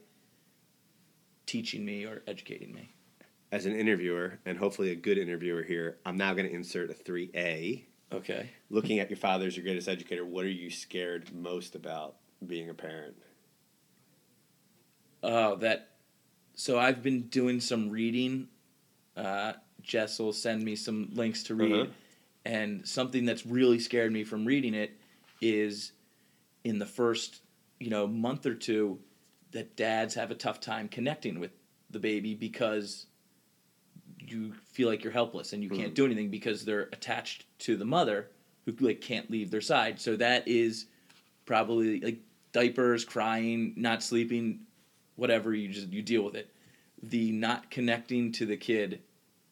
teaching 1.46 1.84
me 1.84 2.06
or 2.06 2.24
educating 2.26 2.74
me. 2.74 2.94
As 3.52 3.66
an 3.66 3.76
interviewer, 3.76 4.40
and 4.46 4.58
hopefully 4.58 4.92
a 4.92 4.96
good 4.96 5.18
interviewer 5.18 5.64
here, 5.64 5.98
I'm 6.06 6.16
now 6.16 6.34
going 6.34 6.48
to 6.48 6.56
insert 6.56 6.90
a 6.90 6.94
3A. 6.94 7.84
Okay. 8.14 8.50
Looking 8.70 9.00
at 9.00 9.10
your 9.10 9.18
father 9.18 9.46
as 9.46 9.58
your 9.58 9.66
greatest 9.66 9.90
educator, 9.90 10.24
what 10.24 10.46
are 10.46 10.50
you 10.50 10.70
scared 10.70 11.34
most 11.36 11.76
about 11.76 12.16
being 12.48 12.70
a 12.70 12.74
parent? 12.74 13.16
Oh, 15.22 15.58
that. 15.58 15.90
So 16.54 16.80
I've 16.80 17.04
been 17.04 17.24
doing 17.24 17.60
some 17.60 17.90
reading. 17.90 18.48
Uh, 19.16 19.54
Jess 19.82 20.20
will 20.20 20.34
send 20.34 20.64
me 20.64 20.76
some 20.76 21.10
links 21.14 21.44
to 21.44 21.56
read, 21.56 21.74
uh-huh. 21.74 21.92
and 22.46 22.88
something 22.88 23.26
that's 23.26 23.46
really 23.46 23.80
scared 23.80 24.12
me 24.12 24.24
from 24.24 24.46
reading 24.46 24.74
it 24.74 24.98
is 25.42 25.92
in 26.64 26.80
the 26.80 26.86
first, 26.86 27.42
you 27.80 27.90
know, 27.90 28.08
month 28.08 28.46
or 28.46 28.54
two 28.54 29.00
that 29.52 29.76
dads 29.76 30.16
have 30.16 30.32
a 30.32 30.36
tough 30.36 30.60
time 30.60 30.88
connecting 30.88 31.40
with 31.40 31.52
the 31.90 32.00
baby 32.00 32.36
because 32.36 33.08
you 34.20 34.54
feel 34.72 34.88
like 34.88 35.04
you're 35.04 35.12
helpless 35.12 35.54
and 35.54 35.64
you 35.64 35.70
can't 35.70 35.92
mm. 35.92 35.96
do 35.96 36.06
anything 36.06 36.30
because 36.30 36.64
they're 36.64 36.90
attached 36.94 37.46
to 37.60 37.76
the 37.76 37.86
mother 37.86 38.30
who 38.66 38.72
like 38.80 39.02
can't 39.02 39.30
leave 39.30 39.52
their 39.52 39.62
side. 39.62 40.00
So 40.00 40.16
that 40.18 40.48
is 40.48 40.86
probably 41.46 42.00
like 42.00 42.20
diapers, 42.52 43.04
crying, 43.04 43.74
not 43.76 44.04
sleeping, 44.04 44.62
whatever 45.16 45.54
you 45.54 45.70
just 45.70 45.90
you 45.90 46.02
deal 46.02 46.24
with 46.24 46.36
it. 46.36 46.51
The 47.04 47.32
not 47.32 47.72
connecting 47.72 48.32
to 48.34 48.46
the 48.46 48.58
kid 48.58 49.02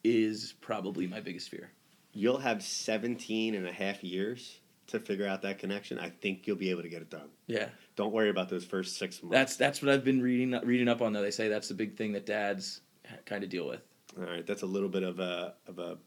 is 0.04 0.54
probably 0.60 1.06
my 1.06 1.20
biggest 1.20 1.48
fear. 1.48 1.70
You'll 2.12 2.38
have 2.38 2.62
17 2.62 3.54
and 3.54 3.66
a 3.66 3.72
half 3.72 4.02
years 4.02 4.60
to 4.88 4.98
figure 4.98 5.26
out 5.26 5.42
that 5.42 5.58
connection. 5.58 5.98
I 5.98 6.10
think 6.10 6.46
you'll 6.46 6.56
be 6.56 6.70
able 6.70 6.82
to 6.82 6.88
get 6.88 7.02
it 7.02 7.10
done. 7.10 7.28
Yeah. 7.46 7.68
Don't 7.96 8.12
worry 8.12 8.30
about 8.30 8.48
those 8.48 8.64
first 8.64 8.98
6 8.98 9.22
months. 9.22 9.32
That's 9.34 9.56
that's 9.56 9.82
what 9.82 9.90
I've 9.90 10.04
been 10.04 10.22
reading 10.22 10.58
reading 10.64 10.88
up 10.88 11.02
on 11.02 11.12
though. 11.12 11.22
They 11.22 11.30
say 11.30 11.48
that's 11.48 11.68
the 11.68 11.74
big 11.74 11.96
thing 11.96 12.12
that 12.12 12.26
dads 12.26 12.80
kind 13.26 13.44
of 13.44 13.50
deal 13.50 13.66
with. 13.66 13.82
All 14.18 14.24
right, 14.24 14.44
that's 14.44 14.62
a 14.62 14.66
little 14.66 14.88
bit 14.88 15.02
of 15.02 15.20
a 15.20 15.54
of 15.66 15.78
a 15.78 15.98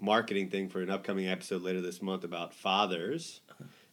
marketing 0.00 0.48
thing 0.48 0.68
for 0.68 0.80
an 0.80 0.90
upcoming 0.90 1.28
episode 1.28 1.62
later 1.62 1.80
this 1.80 2.00
month 2.00 2.24
about 2.24 2.54
fathers' 2.54 3.40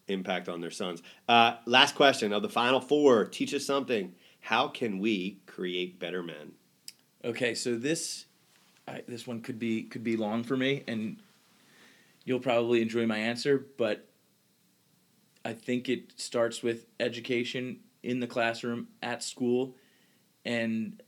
impact 0.08 0.48
on 0.48 0.62
their 0.62 0.72
sons. 0.72 1.02
Uh, 1.28 1.56
last 1.66 1.96
question 1.96 2.32
of 2.32 2.42
the 2.42 2.50
final 2.50 2.80
four. 2.80 3.26
Teach 3.26 3.54
us 3.54 3.66
something. 3.66 4.16
How 4.40 4.70
can 4.70 5.00
we 5.00 5.42
create 5.46 6.00
better 6.00 6.24
men? 6.24 6.54
Okay, 7.24 7.56
so 7.56 7.76
this 7.76 8.26
I, 8.88 9.04
this 9.08 9.28
one 9.28 9.42
could 9.42 9.60
be 9.60 9.84
could 9.84 10.04
be 10.04 10.16
long 10.16 10.44
for 10.44 10.56
me, 10.56 10.84
and 10.88 11.18
you'll 12.26 12.40
probably 12.40 12.82
enjoy 12.82 13.06
my 13.06 13.18
answer. 13.18 13.66
But 13.78 14.08
I 15.44 15.54
think 15.54 15.90
it 15.90 16.14
starts 16.16 16.64
with 16.64 16.86
education 17.00 17.80
in 18.04 18.20
the 18.20 18.28
classroom 18.28 18.88
at 19.02 19.24
school, 19.24 19.76
and 20.46 21.02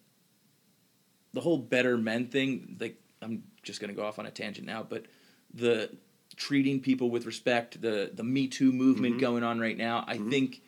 the 1.34 1.42
whole 1.42 1.58
better 1.58 1.98
men 1.98 2.28
thing, 2.28 2.78
like 2.80 2.98
I'm 3.22 3.44
just 3.64 3.80
gonna 3.80 3.94
go 3.94 4.06
off 4.06 4.20
on 4.20 4.26
a 4.26 4.32
tangent 4.32 4.68
now, 4.68 4.84
but 4.84 5.06
the 5.54 5.90
treating 6.36 6.80
people 6.80 7.10
with 7.10 7.26
respect, 7.26 7.82
the 7.82 8.12
the 8.14 8.24
Me 8.24 8.48
Too 8.48 8.72
movement 8.72 9.14
mm-hmm. 9.14 9.22
going 9.22 9.44
on 9.44 9.60
right 9.60 9.78
now, 9.78 10.04
I 10.08 10.18
mm-hmm. 10.18 10.30
think 10.30 10.62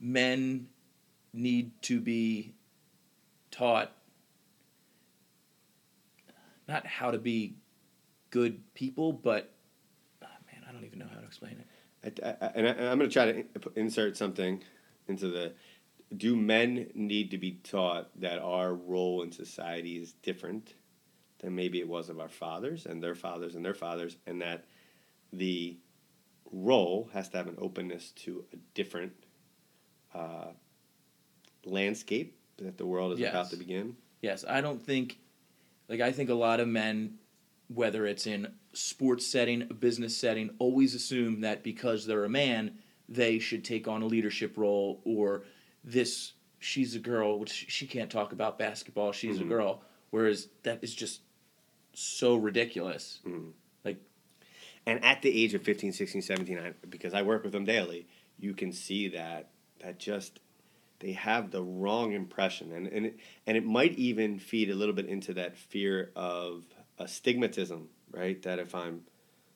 men 0.00 0.68
need 1.32 1.70
to 1.82 2.00
be 2.00 2.52
taught 3.50 3.92
not 6.68 6.86
how 6.86 7.10
to 7.10 7.18
be 7.18 7.56
good 8.30 8.60
people, 8.74 9.12
but 9.12 9.52
oh 10.22 10.26
man, 10.52 10.64
I 10.68 10.72
don't 10.72 10.84
even 10.84 10.98
know 10.98 11.06
how 11.12 11.20
to 11.20 11.26
explain 11.26 11.62
it. 12.04 12.20
I, 12.22 12.28
I, 12.28 12.50
and 12.54 12.68
I, 12.68 12.70
am 12.92 12.98
going 12.98 13.10
to 13.10 13.12
try 13.12 13.32
to 13.32 13.44
insert 13.74 14.16
something 14.16 14.62
into 15.08 15.28
the 15.28 15.54
do 16.16 16.36
men 16.36 16.88
need 16.94 17.32
to 17.32 17.38
be 17.38 17.52
taught 17.64 18.08
that 18.20 18.38
our 18.38 18.74
role 18.74 19.22
in 19.22 19.32
society 19.32 19.96
is 19.96 20.12
different 20.12 20.74
than 21.40 21.54
maybe 21.54 21.80
it 21.80 21.88
was 21.88 22.08
of 22.08 22.20
our 22.20 22.28
fathers 22.28 22.86
and 22.86 23.02
their 23.02 23.14
fathers 23.14 23.54
and 23.54 23.64
their 23.64 23.74
fathers, 23.74 24.16
and 24.26 24.40
that 24.40 24.64
the 25.32 25.76
role 26.52 27.10
has 27.12 27.28
to 27.30 27.36
have 27.36 27.48
an 27.48 27.56
openness 27.58 28.12
to 28.12 28.44
a 28.52 28.56
different 28.74 29.12
uh, 30.14 30.52
landscape 31.64 32.38
that 32.58 32.78
the 32.78 32.86
world 32.86 33.12
is 33.12 33.18
yes. 33.18 33.30
about 33.30 33.50
to 33.50 33.56
begin? 33.56 33.96
Yes, 34.22 34.44
I 34.48 34.60
don't 34.60 34.80
think, 34.80 35.18
like, 35.88 36.00
I 36.00 36.12
think 36.12 36.30
a 36.30 36.34
lot 36.34 36.60
of 36.60 36.68
men, 36.68 37.18
whether 37.68 38.06
it's 38.06 38.26
in 38.26 38.48
sports 38.72 39.26
setting, 39.26 39.62
a 39.62 39.74
business 39.74 40.16
setting, 40.16 40.50
always 40.58 40.94
assume 40.94 41.40
that 41.42 41.62
because 41.62 42.06
they're 42.06 42.24
a 42.24 42.28
man, 42.28 42.78
they 43.08 43.38
should 43.38 43.64
take 43.64 43.88
on 43.88 44.02
a 44.02 44.06
leadership 44.06 44.56
role 44.56 45.00
or 45.04 45.44
this 45.84 46.32
she's 46.58 46.94
a 46.94 46.98
girl, 46.98 47.38
which 47.38 47.66
she 47.68 47.86
can't 47.86 48.10
talk 48.10 48.32
about 48.32 48.58
basketball. 48.58 49.12
She's 49.12 49.36
mm-hmm. 49.36 49.46
a 49.46 49.48
girl, 49.48 49.82
whereas 50.10 50.48
that 50.64 50.82
is 50.82 50.94
just 50.94 51.20
so 51.92 52.34
ridiculous. 52.34 53.20
Mm-hmm. 53.26 53.50
Like, 53.84 54.00
and 54.86 55.04
at 55.04 55.22
the 55.22 55.44
age 55.44 55.54
of 55.54 55.62
15, 55.62 55.92
16, 55.92 56.22
17, 56.22 56.58
I, 56.58 56.72
because 56.88 57.14
I 57.14 57.22
work 57.22 57.44
with 57.44 57.52
them 57.52 57.64
daily, 57.64 58.06
you 58.38 58.54
can 58.54 58.72
see 58.72 59.08
that 59.08 59.50
that 59.80 59.98
just 59.98 60.40
they 60.98 61.12
have 61.12 61.50
the 61.50 61.62
wrong 61.62 62.12
impression, 62.12 62.72
and 62.72 62.86
and 62.86 63.06
it, 63.06 63.18
and 63.46 63.56
it 63.56 63.64
might 63.64 63.92
even 63.92 64.38
feed 64.38 64.70
a 64.70 64.74
little 64.74 64.94
bit 64.94 65.06
into 65.06 65.34
that 65.34 65.56
fear 65.56 66.10
of 66.16 66.64
astigmatism, 66.98 67.88
right? 68.10 68.40
That 68.42 68.58
if 68.58 68.74
I'm 68.74 69.02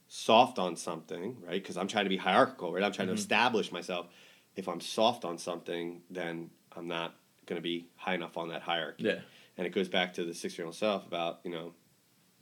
soft 0.09 0.59
on 0.59 0.76
something, 0.76 1.37
right? 1.46 1.62
Because 1.62 1.76
I'm 1.76 1.87
trying 1.88 2.05
to 2.05 2.09
be 2.11 2.16
hierarchical, 2.16 2.72
right? 2.72 2.83
I'm 2.83 2.92
trying 2.92 3.09
Mhm. 3.09 3.12
to 3.12 3.18
establish 3.18 3.70
myself. 3.70 4.09
If 4.57 4.68
I'm 4.68 4.81
soft 4.81 5.24
on 5.24 5.38
something, 5.38 6.03
then 6.11 6.50
I'm 6.72 6.88
not 6.88 7.14
going 7.46 7.57
to 7.57 7.62
be 7.62 7.87
high 7.96 8.14
enough 8.14 8.37
on 8.37 8.48
that 8.48 8.62
hierarchy. 8.62 9.05
Yeah. 9.05 9.20
And 9.57 9.66
it 9.66 9.70
goes 9.70 9.88
back 9.88 10.14
to 10.14 10.24
the 10.24 10.35
six 10.35 10.59
year 10.59 10.66
old 10.66 10.74
self 10.74 11.07
about, 11.07 11.40
you 11.44 11.50
know, 11.53 11.74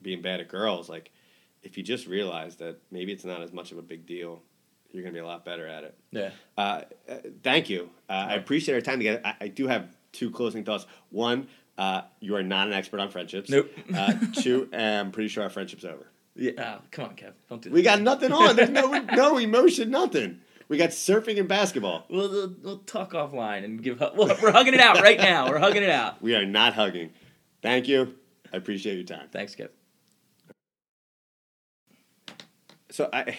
being 0.01 0.23
bad 0.23 0.41
at 0.41 0.49
girls. 0.49 0.89
Like, 0.89 1.11
if 1.63 1.77
you 1.77 1.83
just 1.83 2.07
realize 2.07 2.57
that 2.57 2.81
maybe 2.91 3.13
it's 3.13 3.25
not 3.25 3.43
as 3.43 3.53
much 3.53 3.71
of 3.73 3.79
a 3.79 3.83
big 3.83 4.07
deal, 4.07 4.43
you're 4.91 5.03
going 5.03 5.13
to 5.15 5.19
be 5.21 5.23
a 5.23 5.27
lot 5.27 5.45
better 5.45 5.67
at 5.67 5.85
it. 5.85 5.95
Yeah. 6.11 6.31
Uh, 6.57 6.83
uh, 7.09 7.15
thank 7.43 7.69
you. 7.69 7.91
Uh, 8.09 8.27
I 8.31 8.35
appreciate 8.35 8.75
our 8.75 8.81
time 8.81 8.99
together. 8.99 9.21
I, 9.25 9.35
I 9.43 9.49
do 9.49 9.67
have 9.67 9.95
two 10.13 10.31
closing 10.31 10.65
thoughts. 10.65 10.87
One, 11.11 11.49
uh, 11.77 12.03
you 12.21 12.35
are 12.37 12.43
not 12.43 12.67
an 12.69 12.73
expert 12.73 13.01
on 13.01 13.11
friendships. 13.11 13.51
Nope. 13.51 13.71
uh, 13.95 14.15
two, 14.35 14.69
I'm 14.73 15.13
pretty 15.13 15.29
sure 15.29 15.43
our 15.45 15.51
friendship's 15.51 15.85
over. 15.85 16.07
Yeah. 16.35 16.77
Oh, 16.79 16.83
come 16.91 17.07
on, 17.07 17.17
Kev. 17.17 17.33
Don't 17.49 17.61
do 17.61 17.69
that. 17.71 17.75
We 17.75 17.83
got 17.83 18.01
nothing 18.01 18.33
on. 18.33 18.57
There's 18.57 18.71
no 18.71 18.91
no 19.13 19.39
emotion, 19.39 19.91
nothing. 19.91 20.41
We 20.69 20.77
got 20.77 20.91
surfing 20.91 21.39
and 21.39 21.49
basketball. 21.49 22.05
We'll, 22.11 22.31
we'll, 22.31 22.55
we'll 22.63 22.79
talk 22.79 23.13
offline 23.13 23.65
and 23.65 23.83
give. 23.83 23.99
hu- 23.99 24.11
Well, 24.15 24.37
we're 24.41 24.53
hugging 24.53 24.75
it 24.75 24.81
out 24.81 25.01
right 25.03 25.19
now. 25.19 25.49
We're 25.51 25.59
hugging 25.59 25.83
it 25.83 25.91
out. 25.91 26.23
We 26.23 26.35
are 26.37 26.45
not 26.47 26.75
hugging. 26.75 27.11
Thank 27.63 27.89
you. 27.89 28.15
I 28.53 28.57
appreciate 28.57 28.95
your 28.97 29.05
time. 29.05 29.29
Thanks, 29.33 29.55
Kev. 29.55 29.71
So 32.91 33.09
I, 33.13 33.37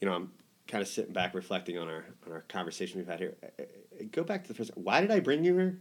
you 0.00 0.08
know, 0.08 0.14
I'm 0.14 0.32
kind 0.74 0.82
of 0.82 0.88
sitting 0.88 1.12
back 1.12 1.34
reflecting 1.36 1.78
on 1.78 1.86
our 1.86 2.04
on 2.26 2.32
our 2.32 2.40
conversation 2.48 2.98
we've 2.98 3.06
had 3.06 3.20
here. 3.20 3.36
I- 3.44 3.62
I- 3.62 4.04
Go 4.10 4.24
back 4.24 4.42
to 4.42 4.48
the 4.48 4.54
first. 4.54 4.72
Why 4.76 5.00
did 5.00 5.12
I 5.12 5.20
bring 5.20 5.44
you 5.44 5.54
here? 5.56 5.80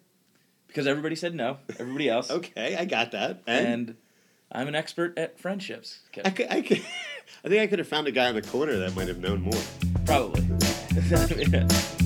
Because 0.67 0.85
everybody 0.85 1.15
said 1.15 1.33
no. 1.33 1.57
Everybody 1.79 2.09
else. 2.09 2.29
Okay, 2.39 2.75
I 2.75 2.85
got 2.85 3.11
that. 3.13 3.41
And, 3.47 3.67
And 3.89 3.95
I'm 4.51 4.67
an 4.67 4.75
expert 4.75 5.17
at 5.17 5.39
friendships. 5.39 5.97
I 6.23 6.29
could, 6.29 6.45
I 6.51 6.61
could, 6.61 6.77
I 7.43 7.47
think 7.49 7.61
I 7.63 7.65
could 7.65 7.79
have 7.79 7.87
found 7.87 8.05
a 8.05 8.11
guy 8.11 8.27
on 8.29 8.35
the 8.35 8.43
corner 8.43 8.77
that 8.77 8.95
might 8.95 9.07
have 9.07 9.17
known 9.17 9.41
more. 9.41 9.61
Probably. 10.05 10.43